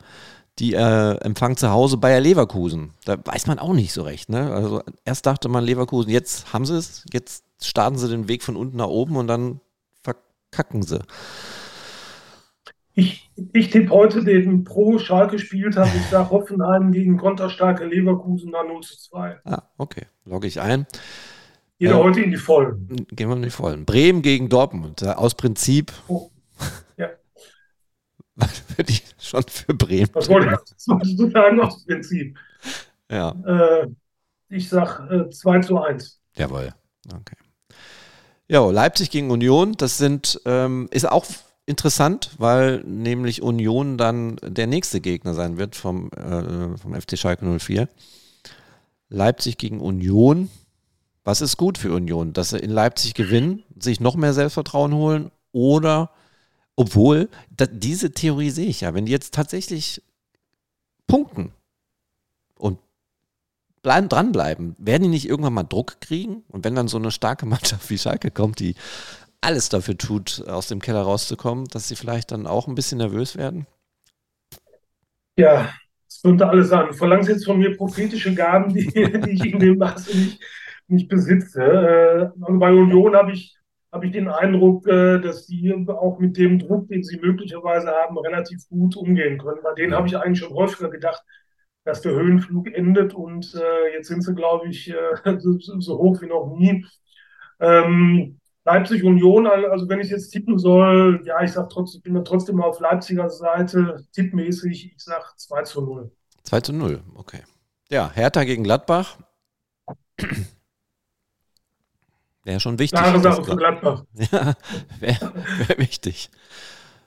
Die 0.60 0.74
äh, 0.74 1.16
empfangen 1.18 1.58
zu 1.58 1.72
Hause 1.72 1.98
Bayer 1.98 2.20
Leverkusen. 2.20 2.94
Da 3.06 3.18
weiß 3.24 3.48
man 3.48 3.58
auch 3.58 3.74
nicht 3.74 3.92
so 3.92 4.04
recht. 4.04 4.30
Ne? 4.30 4.54
Also 4.54 4.84
erst 5.04 5.26
dachte 5.26 5.50
man 5.50 5.64
Leverkusen, 5.64 6.12
jetzt 6.12 6.54
haben 6.54 6.66
sie 6.66 6.78
es, 6.78 7.06
jetzt 7.12 7.44
starten 7.62 7.98
sie 7.98 8.08
den 8.08 8.28
Weg 8.28 8.44
von 8.44 8.56
unten 8.56 8.78
nach 8.78 8.88
oben 8.88 9.16
und 9.18 9.28
dann 9.28 9.62
verkacken 10.04 10.84
sie. 10.84 11.00
Ich, 12.96 13.32
ich 13.54 13.72
tippe 13.72 13.90
heute 13.90 14.24
den 14.24 14.64
pro 14.64 15.00
Schalke 15.00 15.40
Spieltag. 15.40 15.90
Ich 15.96 16.06
sage 16.06 16.30
Hoffenheim 16.30 16.92
gegen 16.92 17.18
konterstarke 17.18 17.86
Leverkusen 17.86 18.52
nach 18.52 18.64
0 18.64 18.82
zu 18.82 18.96
2. 18.96 19.40
Ah, 19.46 19.64
okay. 19.78 20.06
Logge 20.26 20.48
ich 20.48 20.62
ein. 20.62 20.86
Jeder 21.78 22.00
äh, 22.00 22.04
heute 22.04 22.22
in 22.22 22.32
die 22.32 22.38
Vollen. 22.38 23.06
Gehen 23.10 23.30
wir 23.30 23.36
in 23.36 23.44
die 23.44 23.50
Vollen. 23.50 23.86
Bremen 23.86 24.22
gegen 24.22 24.50
Dortmund. 24.50 25.04
Aus 25.06 25.36
Prinzip. 25.36 25.92
Oh. 26.08 26.30
Ja. 26.98 27.10
Würde 28.36 28.92
ich 28.92 29.04
schon 29.20 29.44
für 29.44 29.74
Bremen. 29.74 30.10
Was 30.14 30.30
wolltest 30.30 31.20
du 31.20 31.30
sagen 31.30 31.60
aus 31.60 31.86
Prinzip? 31.86 32.38
Ja. 33.10 33.32
Äh, 33.46 33.88
ich 34.50 34.70
sage 34.70 35.28
äh, 35.28 35.30
2 35.30 35.60
zu 35.62 35.80
1. 35.80 36.20
Jawohl. 36.36 36.74
Okay. 37.08 37.36
Ja, 38.48 38.70
Leipzig 38.70 39.10
gegen 39.10 39.32
Union, 39.32 39.74
das 39.78 39.98
sind, 39.98 40.40
ähm, 40.46 40.88
ist 40.92 41.10
auch 41.10 41.26
interessant, 41.66 42.32
weil 42.38 42.84
nämlich 42.84 43.42
Union 43.42 43.98
dann 43.98 44.36
der 44.44 44.68
nächste 44.68 45.02
Gegner 45.02 45.34
sein 45.34 45.58
wird 45.58 45.76
vom, 45.76 46.12
äh, 46.12 46.78
vom 46.78 46.94
FC 46.94 47.18
Schalke 47.18 47.46
04. 47.46 47.88
Leipzig 49.10 49.58
gegen 49.58 49.80
Union, 49.80 50.50
was 51.24 51.42
ist 51.42 51.58
gut 51.58 51.78
für 51.78 51.94
Union? 51.94 52.34
Dass 52.34 52.50
sie 52.50 52.60
in 52.60 52.70
Leipzig 52.70 53.14
gewinnen, 53.14 53.64
sich 53.80 54.00
noch 54.00 54.16
mehr 54.16 54.34
Selbstvertrauen 54.34 54.94
holen 54.94 55.32
Oder, 55.52 56.12
obwohl, 56.76 57.30
da, 57.56 57.66
diese 57.66 58.12
Theorie 58.12 58.50
sehe 58.50 58.68
ich 58.68 58.82
ja, 58.82 58.94
wenn 58.94 59.06
die 59.06 59.12
jetzt 59.12 59.34
tatsächlich 59.34 60.02
punkten 61.08 61.54
und 62.56 62.80
bleiben, 63.82 64.10
dranbleiben, 64.10 64.76
werden 64.80 65.04
die 65.04 65.10
nicht 65.10 65.30
irgendwann 65.30 65.54
mal 65.54 65.64
Druck 65.64 66.02
kriegen? 66.02 66.44
Und 66.50 66.66
wenn 66.66 66.76
dann 66.76 66.88
so 66.88 66.98
eine 66.98 67.12
starke 67.12 67.46
Mannschaft 67.48 67.90
wie 67.90 67.98
Schalke 67.98 68.32
kommt, 68.32 68.60
die 68.60 68.76
alles 69.42 69.70
dafür 69.70 69.98
tut, 69.98 70.44
aus 70.48 70.68
dem 70.68 70.82
Keller 70.82 71.02
rauszukommen, 71.02 71.66
dass 71.66 71.88
sie 71.88 71.96
vielleicht 71.96 72.32
dann 72.32 72.48
auch 72.48 72.68
ein 72.68 72.76
bisschen 72.76 72.98
nervös 72.98 73.38
werden? 73.38 73.68
Ja, 75.38 75.74
das 76.06 76.22
könnte 76.22 76.48
alles 76.48 76.70
sein. 76.70 76.88
Du 76.88 76.94
verlangst 76.94 77.30
jetzt 77.30 77.46
von 77.46 77.58
mir 77.58 77.76
prophetische 77.76 78.34
Gaben, 78.34 78.74
die, 78.74 78.88
die 78.94 79.32
ich 79.32 79.46
in 79.46 79.60
dem 79.60 79.78
Maße 79.78 80.18
nicht, 80.18 80.40
nicht 80.88 81.10
besitze. 81.10 81.62
Äh, 81.62 82.30
also 82.42 82.60
bei 82.60 82.72
Union 82.72 83.16
habe 83.16 83.32
ich, 83.32 83.58
hab 83.92 84.04
ich 84.04 84.12
den 84.12 84.28
Eindruck, 84.28 84.88
äh, 84.88 85.20
dass 85.20 85.46
die 85.48 85.74
auch 85.88 86.20
mit 86.20 86.38
dem 86.38 86.60
Druck, 86.60 86.88
den 86.88 87.04
sie 87.04 87.20
möglicherweise 87.20 87.88
haben, 87.92 88.18
relativ 88.18 88.68
gut 88.70 88.96
umgehen 88.96 89.38
können. 89.38 89.62
Bei 89.64 89.74
denen 89.74 89.94
habe 89.94 90.08
ich 90.08 90.18
eigentlich 90.18 90.40
schon 90.40 90.54
häufiger 90.54 90.90
gedacht, 90.90 91.24
dass 91.86 92.02
der 92.02 92.14
Höhenflug 92.14 92.68
endet 92.68 93.14
und 93.14 93.54
äh, 93.56 93.94
jetzt 93.94 94.08
sind 94.08 94.22
sie, 94.22 94.34
glaube 94.34 94.70
ich, 94.70 94.94
so, 95.40 95.58
so, 95.60 95.98
hoch 95.98 96.22
wie 96.22 96.28
noch 96.28 96.56
nie. 96.58 96.86
Ähm, 97.60 98.40
Leipzig 98.66 99.04
Union, 99.04 99.46
also 99.46 99.90
wenn 99.90 100.00
ich 100.00 100.10
jetzt 100.10 100.30
tippen 100.30 100.58
soll, 100.58 101.22
ja, 101.26 101.42
ich 101.44 101.52
sag 101.52 101.70
trotzdem, 101.70 102.02
bin 102.02 102.14
da 102.14 102.22
trotzdem 102.22 102.62
auf 102.62 102.80
Leipziger 102.80 103.30
Seite, 103.30 104.06
tippmäßig, 104.14 104.94
ich 104.96 105.04
sag 105.04 105.38
2 105.38 105.64
zu 105.64 105.82
0. 105.82 106.12
2 106.44 106.62
zu 106.62 106.74
0, 106.74 107.04
okay. 107.16 107.42
Ja, 107.90 108.10
Hertha 108.14 108.46
gegen 108.46 108.64
Gladbach. 108.64 109.18
Wäre 112.44 112.60
schon 112.60 112.78
wichtig. 112.78 113.00
Klare 113.00 113.20
Sache 113.20 113.44
für 113.44 113.56
Gladbach. 113.56 114.04
Ja, 114.32 114.54
wäre 115.00 115.34
wär 115.68 115.78
wichtig. 115.78 116.30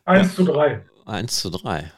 1 0.05 0.35
zu 0.35 0.45
3. 0.45 0.85
1 1.05 1.41
zu 1.41 1.51
3. 1.51 1.93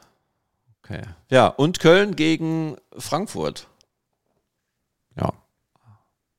Okay. 0.82 1.02
Ja, 1.30 1.48
und 1.48 1.80
Köln 1.80 2.16
gegen 2.16 2.76
Frankfurt. 2.96 3.68
Ja. 5.16 5.32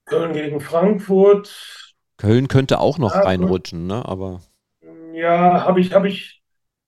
Köln 0.05 0.33
gegen 0.33 0.59
Frankfurt. 0.59 1.95
Köln 2.17 2.47
könnte 2.47 2.79
auch 2.79 2.97
noch 2.97 3.13
ja, 3.13 3.21
reinrutschen, 3.21 3.88
ne? 3.88 4.03
Aber. 4.05 4.41
Ja, 5.13 5.65
habe 5.65 5.79
ich, 5.79 5.93
hab 5.93 6.05
ich, 6.05 6.43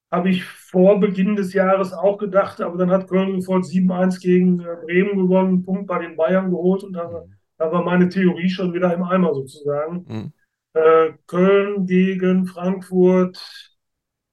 hab 0.09 0.25
ich 0.25 0.43
vor 0.43 0.99
Beginn 0.99 1.35
des 1.35 1.53
Jahres 1.53 1.93
auch 1.93 2.17
gedacht, 2.17 2.59
aber 2.61 2.77
dann 2.77 2.91
hat 2.91 3.07
Köln 3.07 3.39
sofort 3.39 3.65
7-1 3.65 4.19
gegen 4.19 4.59
äh, 4.59 4.75
Bremen 4.83 5.17
gewonnen, 5.17 5.63
Punkt 5.63 5.87
bei 5.87 5.99
den 5.99 6.17
Bayern 6.17 6.49
geholt 6.49 6.83
und 6.83 6.93
da, 6.93 7.07
mhm. 7.07 7.35
Da 7.61 7.71
war 7.71 7.83
meine 7.83 8.09
Theorie 8.09 8.49
schon 8.49 8.73
wieder 8.73 8.91
im 8.91 9.03
Eimer 9.03 9.35
sozusagen. 9.35 10.05
Mhm. 10.07 10.33
Äh, 10.73 11.13
Köln 11.27 11.85
gegen 11.85 12.47
Frankfurt 12.47 13.37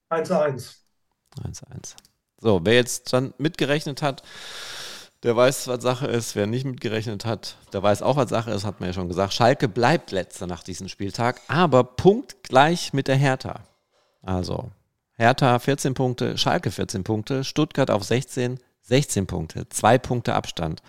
1-1. 0.08 0.78
1-1. 1.44 1.94
So, 2.40 2.60
wer 2.64 2.74
jetzt 2.74 3.12
dann 3.12 3.34
mitgerechnet 3.36 4.00
hat, 4.00 4.22
der 5.24 5.36
weiß, 5.36 5.68
was 5.68 5.82
Sache 5.82 6.06
ist. 6.06 6.36
Wer 6.36 6.46
nicht 6.46 6.64
mitgerechnet 6.64 7.26
hat, 7.26 7.58
der 7.74 7.82
weiß 7.82 8.00
auch, 8.00 8.16
was 8.16 8.30
Sache 8.30 8.50
ist, 8.50 8.64
hat 8.64 8.80
man 8.80 8.88
ja 8.88 8.92
schon 8.94 9.08
gesagt. 9.08 9.34
Schalke 9.34 9.68
bleibt 9.68 10.10
letzter 10.10 10.46
nach 10.46 10.62
diesem 10.62 10.88
Spieltag, 10.88 11.42
aber 11.48 11.84
punktgleich 11.84 12.94
mit 12.94 13.08
der 13.08 13.16
Hertha. 13.16 13.60
Also, 14.22 14.70
Hertha 15.12 15.58
14 15.58 15.92
Punkte, 15.92 16.38
Schalke 16.38 16.70
14 16.70 17.04
Punkte, 17.04 17.44
Stuttgart 17.44 17.90
auf 17.90 18.04
16, 18.04 18.58
16 18.82 19.26
Punkte, 19.26 19.68
zwei 19.68 19.98
Punkte 19.98 20.34
Abstand. 20.34 20.80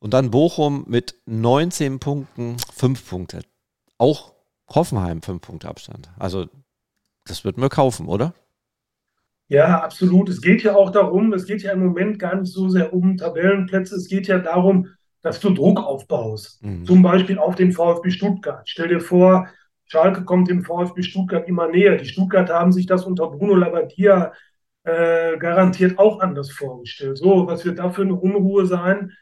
Und 0.00 0.14
dann 0.14 0.30
Bochum 0.30 0.84
mit 0.86 1.16
19 1.26 1.98
Punkten, 1.98 2.56
5 2.74 3.08
Punkte. 3.08 3.42
Auch 3.98 4.32
Hoffenheim 4.68 5.22
5 5.22 5.40
Punkte 5.40 5.68
Abstand. 5.68 6.10
Also, 6.18 6.46
das 7.26 7.44
wird 7.44 7.58
mir 7.58 7.68
kaufen, 7.68 8.06
oder? 8.06 8.34
Ja, 9.48 9.80
absolut. 9.80 10.28
Es 10.28 10.40
geht 10.40 10.62
ja 10.62 10.76
auch 10.76 10.90
darum, 10.90 11.32
es 11.32 11.46
geht 11.46 11.62
ja 11.62 11.72
im 11.72 11.84
Moment 11.84 12.18
gar 12.18 12.36
nicht 12.36 12.52
so 12.52 12.68
sehr 12.68 12.92
um 12.92 13.16
Tabellenplätze, 13.16 13.96
es 13.96 14.08
geht 14.08 14.28
ja 14.28 14.38
darum, 14.38 14.88
dass 15.22 15.40
du 15.40 15.50
Druck 15.50 15.80
aufbaust. 15.80 16.62
Mhm. 16.62 16.84
Zum 16.84 17.02
Beispiel 17.02 17.38
auf 17.38 17.54
den 17.54 17.72
VfB 17.72 18.10
Stuttgart. 18.10 18.68
Stell 18.68 18.88
dir 18.88 19.00
vor, 19.00 19.48
Schalke 19.86 20.24
kommt 20.24 20.48
dem 20.48 20.62
VfB 20.62 21.02
Stuttgart 21.02 21.48
immer 21.48 21.66
näher. 21.68 21.96
Die 21.96 22.06
Stuttgarter 22.06 22.54
haben 22.54 22.72
sich 22.72 22.86
das 22.86 23.04
unter 23.04 23.28
Bruno 23.30 23.54
Labbadia 23.54 24.32
äh, 24.84 25.38
garantiert 25.38 25.98
auch 25.98 26.20
anders 26.20 26.50
vorgestellt. 26.50 27.18
So, 27.18 27.46
was 27.46 27.64
wird 27.64 27.78
da 27.78 27.90
für 27.90 28.02
eine 28.02 28.14
Unruhe 28.14 28.66
sein, 28.66 29.12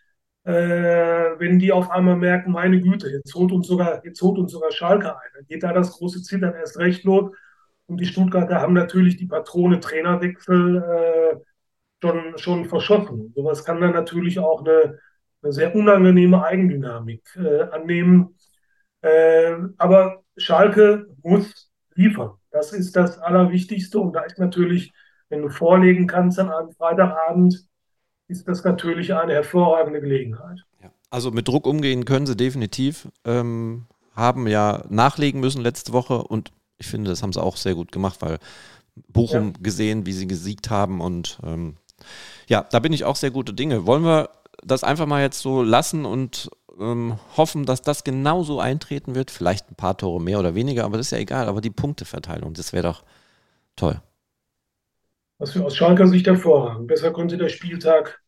wenn 0.53 1.59
die 1.59 1.73
auf 1.73 1.91
einmal 1.91 2.17
merken, 2.17 2.53
meine 2.53 2.81
Güte, 2.81 3.09
jetzt 3.09 3.35
holt 3.35 3.51
uns 3.51 3.67
sogar, 3.67 4.05
jetzt 4.05 4.23
holt 4.23 4.39
uns 4.39 4.53
sogar 4.53 4.71
Schalke 4.71 5.13
ein. 5.13 5.31
Dann 5.35 5.47
geht 5.47 5.63
da 5.65 5.73
das 5.73 5.93
große 5.93 6.23
Zittern 6.23 6.55
erst 6.55 6.79
recht 6.79 7.05
los. 7.05 7.33
Und 7.87 8.01
die 8.01 8.07
Stuttgarter 8.07 8.61
haben 8.61 8.75
natürlich 8.75 9.17
die 9.17 9.27
Patrone 9.27 9.81
Trainerwechsel 9.81 10.83
äh, 10.83 11.37
schon, 12.01 12.39
schon 12.39 12.65
verschossen. 12.67 13.33
Sowas 13.35 13.65
kann 13.65 13.81
dann 13.81 13.93
natürlich 13.93 14.39
auch 14.39 14.65
eine, 14.65 14.99
eine 15.43 15.53
sehr 15.53 15.75
unangenehme 15.75 16.45
Eigendynamik 16.45 17.23
äh, 17.37 17.63
annehmen. 17.71 18.37
Äh, 19.03 19.57
aber 19.79 20.23
Schalke 20.37 21.07
muss 21.23 21.73
liefern. 21.95 22.33
Das 22.51 22.73
ist 22.73 22.97
das 22.97 23.19
Allerwichtigste. 23.19 23.99
Und 23.99 24.13
da 24.15 24.23
ist 24.23 24.39
natürlich, 24.39 24.93
wenn 25.29 25.43
du 25.43 25.49
vorlegen 25.49 26.07
kannst 26.07 26.39
an 26.39 26.51
einem 26.51 26.73
Freitagabend, 26.73 27.67
ist 28.29 28.49
das 28.49 28.65
natürlich 28.65 29.15
eine 29.15 29.33
hervorragende 29.33 30.01
Gelegenheit. 30.01 30.59
Ja. 30.83 30.91
Also 31.11 31.31
mit 31.31 31.49
Druck 31.49 31.67
umgehen 31.67 32.05
können 32.05 32.27
sie 32.27 32.37
definitiv. 32.37 33.09
Ähm, 33.25 33.87
haben 34.15 34.47
ja 34.47 34.83
nachlegen 34.89 35.41
müssen 35.41 35.61
letzte 35.61 35.93
Woche 35.93 36.23
und 36.23 36.51
ich 36.79 36.87
finde, 36.87 37.11
das 37.11 37.23
haben 37.23 37.33
sie 37.33 37.43
auch 37.43 37.57
sehr 37.57 37.75
gut 37.75 37.93
gemacht, 37.93 38.21
weil 38.21 38.39
Bochum 39.09 39.49
ja. 39.49 39.53
gesehen, 39.63 40.07
wie 40.07 40.13
sie 40.13 40.27
gesiegt 40.27 40.71
haben 40.71 41.01
und 41.01 41.39
ähm, 41.45 41.77
ja, 42.49 42.65
da 42.71 42.79
bin 42.81 42.93
ich 42.93 43.05
auch 43.05 43.17
sehr 43.17 43.31
gute 43.31 43.53
Dinge. 43.53 43.87
Wollen 43.87 44.05
wir 44.05 44.31
das 44.63 44.85
einfach 44.85 45.07
mal 45.07 45.23
jetzt 45.23 45.41
so 45.41 45.63
lassen 45.63 46.05
und 46.05 46.51
ähm, 46.79 47.19
hoffen, 47.37 47.67
dass 47.67 47.83
das 47.83 48.05
genauso 48.05 48.61
eintreten 48.61 49.15
wird? 49.15 49.31
Vielleicht 49.31 49.71
ein 49.71 49.75
paar 49.75 49.97
Tore 49.97 50.21
mehr 50.21 50.39
oder 50.39 50.55
weniger, 50.55 50.85
aber 50.85 50.97
das 50.97 51.09
ist 51.09 51.13
ja 51.13 51.19
egal. 51.19 51.49
Aber 51.49 51.61
die 51.61 51.71
Punkteverteilung, 51.71 52.55
das 52.55 52.73
wäre 52.73 52.89
doch 52.89 53.03
toll. 53.75 54.01
Was 55.39 55.53
für 55.53 55.65
aus 55.65 55.77
Schalker 55.77 56.07
Sicht 56.07 56.27
hervorragend. 56.27 56.87
Besser 56.87 57.13
könnte 57.13 57.37
der 57.37 57.49
Spieltag 57.49 58.23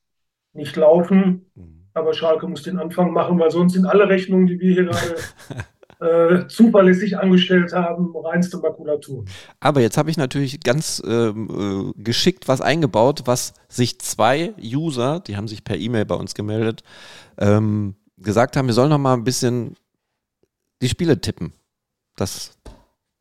nicht 0.52 0.76
laufen, 0.76 1.50
mhm. 1.54 1.86
aber 1.94 2.12
Schalke 2.12 2.46
muss 2.46 2.62
den 2.62 2.78
Anfang 2.78 3.12
machen, 3.12 3.38
weil 3.38 3.50
sonst 3.50 3.72
sind 3.74 3.86
alle 3.86 4.08
Rechnungen, 4.08 4.46
die 4.46 4.60
wir 4.60 4.72
hier 4.72 4.84
gerade 4.84 5.16
äh, 6.44 6.48
zuverlässig 6.48 7.18
angestellt 7.18 7.72
haben, 7.72 8.14
reinste 8.16 8.58
Makulatur. 8.58 9.24
Aber 9.60 9.80
jetzt 9.80 9.96
habe 9.96 10.10
ich 10.10 10.16
natürlich 10.16 10.60
ganz 10.60 11.02
ähm, 11.06 11.94
äh, 11.96 12.02
geschickt 12.02 12.48
was 12.48 12.60
eingebaut, 12.60 13.22
was 13.24 13.54
sich 13.68 13.98
zwei 14.00 14.54
User, 14.62 15.20
die 15.20 15.36
haben 15.36 15.48
sich 15.48 15.64
per 15.64 15.76
E-Mail 15.76 16.04
bei 16.04 16.14
uns 16.14 16.34
gemeldet, 16.34 16.82
ähm, 17.38 17.94
gesagt 18.16 18.56
haben, 18.56 18.66
wir 18.66 18.74
sollen 18.74 18.90
noch 18.90 18.98
mal 18.98 19.14
ein 19.14 19.24
bisschen 19.24 19.74
die 20.82 20.88
Spiele 20.88 21.20
tippen. 21.20 21.52
Das 22.16 22.58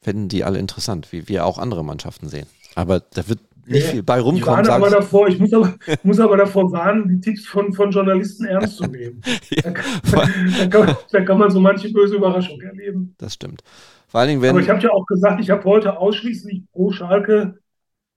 finden 0.01 0.27
die 0.27 0.43
alle 0.43 0.59
interessant, 0.59 1.11
wie 1.11 1.27
wir 1.27 1.45
auch 1.45 1.57
andere 1.57 1.83
Mannschaften 1.83 2.29
sehen. 2.29 2.47
Aber 2.75 2.99
da 2.99 3.27
wird 3.27 3.39
nicht 3.67 3.87
viel 3.87 4.03
bei 4.03 4.19
rumkommen. 4.19 4.65
Ich, 4.65 4.71
aber 4.71 4.89
davor, 4.89 5.27
ich 5.27 5.39
muss 5.39 5.53
aber, 5.53 5.75
muss 6.03 6.19
aber 6.19 6.37
davor 6.37 6.71
warnen, 6.71 7.07
die 7.07 7.19
Tipps 7.19 7.45
von, 7.45 7.73
von 7.73 7.91
Journalisten 7.91 8.45
ernst 8.45 8.77
zu 8.77 8.85
nehmen. 8.85 9.21
ja. 9.49 9.61
da, 10.11 10.67
kann, 10.67 10.95
da, 11.11 11.21
kann, 11.21 11.37
man 11.37 11.51
so 11.51 11.59
manche 11.59 11.91
böse 11.91 12.15
Überraschung 12.15 12.59
erleben. 12.61 13.15
Das 13.17 13.33
stimmt. 13.33 13.61
Vor 14.07 14.21
allen 14.21 14.29
Dingen, 14.29 14.41
wenn 14.41 14.51
aber 14.51 14.61
ich 14.61 14.69
habe 14.69 14.81
ja 14.81 14.91
auch 14.91 15.05
gesagt, 15.05 15.41
ich 15.41 15.49
habe 15.49 15.63
heute 15.65 15.97
ausschließlich 15.97 16.63
pro 16.71 16.91
Schalke 16.91 17.59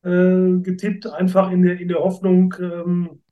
äh, 0.02 0.58
getippt, 0.62 1.06
einfach 1.06 1.50
in 1.50 1.62
der, 1.62 1.80
in 1.80 1.88
der 1.88 1.98
Hoffnung, 1.98 2.54
ähm, 2.60 3.22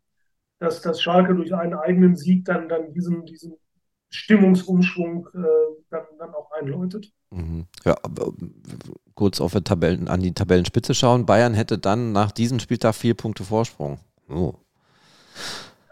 dass 0.58 0.82
das 0.82 1.00
Schalke 1.00 1.34
durch 1.34 1.54
einen 1.54 1.74
eigenen 1.74 2.16
Sieg 2.16 2.44
dann, 2.44 2.68
dann 2.68 2.92
diesen, 2.92 3.24
diesen 3.26 3.54
Stimmungsumschwung 4.10 5.28
äh, 5.34 5.40
dann, 5.90 6.04
dann 6.18 6.34
auch 6.34 6.50
einläutet. 6.52 7.12
Mhm. 7.30 7.66
Ja, 7.84 7.96
kurz 9.18 9.40
auf 9.40 9.52
die 9.52 9.62
Tabellen, 9.62 10.06
an 10.06 10.20
die 10.20 10.32
Tabellenspitze 10.32 10.94
schauen. 10.94 11.26
Bayern 11.26 11.52
hätte 11.52 11.76
dann 11.76 12.12
nach 12.12 12.30
diesem 12.30 12.60
Spieltag 12.60 12.94
vier 12.94 13.14
Punkte 13.14 13.42
Vorsprung. 13.42 13.98
Oh. 14.30 14.54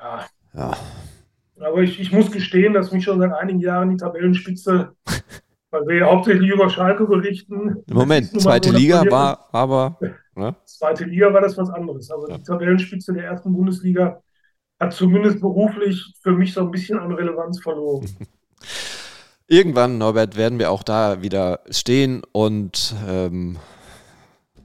Ja. 0.00 0.26
ja. 0.54 0.76
Aber 1.58 1.82
ich, 1.82 1.98
ich 1.98 2.12
muss 2.12 2.30
gestehen, 2.30 2.72
dass 2.72 2.92
mich 2.92 3.02
schon 3.02 3.18
seit 3.18 3.32
einigen 3.32 3.58
Jahren 3.58 3.90
die 3.90 3.96
Tabellenspitze, 3.96 4.92
weil 5.70 5.86
wir 5.88 5.96
ja 5.96 6.06
hauptsächlich 6.06 6.48
über 6.48 6.70
Schalke 6.70 7.04
berichten. 7.04 7.82
Moment, 7.90 8.40
zweite 8.40 8.70
so, 8.70 8.76
Liga 8.76 9.02
war 9.10 9.48
aber. 9.50 9.98
Ne? 10.36 10.54
Zweite 10.64 11.04
Liga 11.04 11.32
war 11.34 11.40
das 11.40 11.56
was 11.58 11.68
anderes. 11.70 12.08
Aber 12.12 12.30
ja. 12.30 12.38
die 12.38 12.44
Tabellenspitze 12.44 13.12
der 13.12 13.24
ersten 13.24 13.52
Bundesliga 13.52 14.22
hat 14.78 14.92
zumindest 14.92 15.40
beruflich 15.40 16.14
für 16.22 16.32
mich 16.32 16.52
so 16.52 16.60
ein 16.60 16.70
bisschen 16.70 17.00
an 17.00 17.10
Relevanz 17.10 17.60
verloren. 17.60 18.06
Irgendwann, 19.48 19.98
Norbert, 19.98 20.36
werden 20.36 20.58
wir 20.58 20.72
auch 20.72 20.82
da 20.82 21.22
wieder 21.22 21.60
stehen 21.70 22.22
und 22.32 22.94
ähm, 23.06 23.58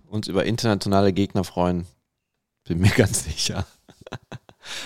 uns 0.09 0.27
über 0.27 0.45
internationale 0.45 1.13
Gegner 1.13 1.43
freuen. 1.43 1.85
Bin 2.67 2.79
mir 2.79 2.89
ganz 2.95 3.25
sicher. 3.25 3.67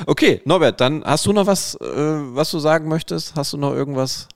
okay, 0.06 0.42
Norbert, 0.44 0.82
dann 0.82 1.04
hast 1.06 1.26
du 1.26 1.32
noch 1.32 1.48
was, 1.48 1.76
äh, 1.76 1.86
was 1.86 2.52
du 2.52 2.60
sagen 2.60 2.90
möchtest? 2.90 3.36
Hast 3.36 3.54
du 3.54 3.58
noch 3.58 3.74
irgendwas? 3.74 4.28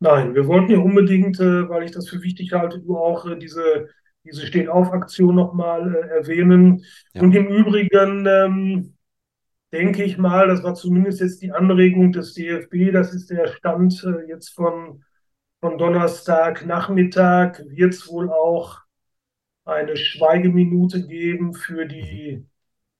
Nein, 0.00 0.32
wir 0.36 0.46
wollten 0.46 0.70
ja 0.70 0.78
unbedingt, 0.78 1.40
äh, 1.40 1.68
weil 1.68 1.82
ich 1.82 1.90
das 1.90 2.08
für 2.08 2.22
wichtig 2.22 2.52
halte, 2.52 2.78
du 2.78 2.96
auch 2.96 3.26
äh, 3.26 3.36
diese, 3.36 3.88
diese 4.24 4.46
Steht-auf-Aktion 4.46 5.34
nochmal 5.34 5.92
äh, 5.92 6.18
erwähnen. 6.18 6.84
Ja. 7.14 7.22
Und 7.22 7.34
im 7.34 7.48
Übrigen 7.48 8.26
ähm, 8.26 8.94
denke 9.72 10.02
ich 10.02 10.18
mal, 10.18 10.48
das 10.48 10.62
war 10.62 10.74
zumindest 10.74 11.20
jetzt 11.20 11.42
die 11.42 11.52
Anregung 11.52 12.12
des 12.12 12.34
DFB, 12.34 12.92
das 12.92 13.12
ist 13.12 13.30
der 13.30 13.48
Stand 13.48 14.04
äh, 14.04 14.28
jetzt 14.28 14.50
von, 14.50 15.04
von 15.60 15.78
Donnerstag 15.78 16.64
Nachmittag, 16.66 17.62
wird 17.68 17.94
es 17.94 18.08
wohl 18.08 18.30
auch 18.30 18.80
eine 19.64 19.96
Schweigeminute 19.96 21.06
geben 21.06 21.52
für 21.52 21.84
die 21.84 22.46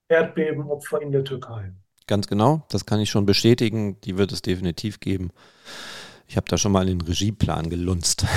Erdbebenopfer 0.09 1.01
in 1.01 1.13
der 1.13 1.25
Türkei. 1.25 1.73
Ganz 2.07 2.27
genau, 2.27 2.67
das 2.71 2.87
kann 2.87 3.01
ich 3.01 3.11
schon 3.11 3.27
bestätigen, 3.27 4.01
die 4.03 4.17
wird 4.17 4.33
es 4.33 4.43
definitiv 4.43 5.01
geben. 5.01 5.31
Ich 6.27 6.37
habe 6.37 6.47
da 6.49 6.59
schon 6.59 6.73
mal 6.73 6.87
den 6.87 7.01
Regieplan 7.01 7.71
gelunzt. 7.71 8.27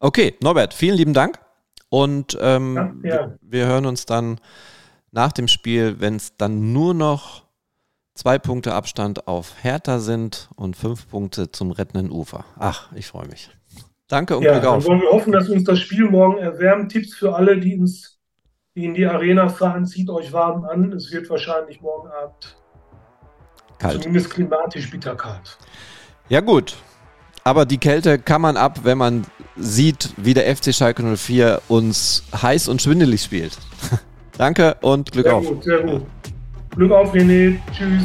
Okay, 0.00 0.36
Norbert, 0.40 0.74
vielen 0.74 0.96
lieben 0.96 1.12
Dank. 1.12 1.40
Und 1.88 2.38
ähm, 2.40 3.02
ja, 3.02 3.10
ja. 3.10 3.34
wir 3.40 3.66
hören 3.66 3.84
uns 3.84 4.06
dann 4.06 4.40
nach 5.10 5.32
dem 5.32 5.48
Spiel, 5.48 5.96
wenn 5.98 6.14
es 6.14 6.36
dann 6.36 6.72
nur 6.72 6.94
noch 6.94 7.47
zwei 8.18 8.38
Punkte 8.38 8.74
Abstand 8.74 9.28
auf 9.28 9.54
Hertha 9.62 10.00
sind 10.00 10.48
und 10.56 10.76
fünf 10.76 11.08
Punkte 11.08 11.52
zum 11.52 11.70
rettenden 11.70 12.10
Ufer. 12.10 12.44
Ach, 12.58 12.90
ich 12.94 13.06
freue 13.06 13.28
mich. 13.28 13.48
Danke 14.08 14.36
und 14.36 14.42
ja, 14.42 14.52
Glück 14.58 14.64
auf. 14.64 14.84
Dann 14.84 14.92
wollen 14.92 15.02
wir 15.02 15.10
hoffen, 15.10 15.32
dass 15.32 15.48
uns 15.48 15.62
das 15.62 15.78
Spiel 15.78 16.10
morgen 16.10 16.38
erwärmt. 16.38 16.90
Tipps 16.90 17.14
für 17.14 17.36
alle, 17.36 17.58
die, 17.60 17.74
ins, 17.74 18.18
die 18.74 18.86
in 18.86 18.94
die 18.94 19.06
Arena 19.06 19.48
fahren, 19.48 19.86
zieht 19.86 20.10
euch 20.10 20.32
warm 20.32 20.64
an. 20.64 20.92
Es 20.92 21.12
wird 21.12 21.30
wahrscheinlich 21.30 21.80
morgen 21.80 22.08
Abend 22.08 22.56
kalt. 23.78 24.02
Zumindest 24.02 24.30
klimatisch 24.30 24.90
bitterkalt. 24.90 25.56
Ja 26.28 26.40
gut, 26.40 26.76
aber 27.44 27.66
die 27.66 27.78
Kälte 27.78 28.18
kann 28.18 28.42
man 28.42 28.56
ab, 28.56 28.80
wenn 28.82 28.98
man 28.98 29.26
sieht, 29.56 30.12
wie 30.16 30.34
der 30.34 30.54
FC 30.56 30.74
Schalke 30.74 31.04
04 31.16 31.62
uns 31.68 32.24
heiß 32.34 32.66
und 32.66 32.82
schwindelig 32.82 33.22
spielt. 33.22 33.56
Danke 34.36 34.76
und 34.80 35.12
Glück 35.12 35.26
sehr 35.26 35.34
auf. 35.36 35.46
Gut, 35.46 35.64
sehr 35.64 35.82
gut. 35.82 36.02
Glück 36.78 36.92
auf, 36.92 37.12
René. 37.12 37.56
Tschüss. 37.72 38.04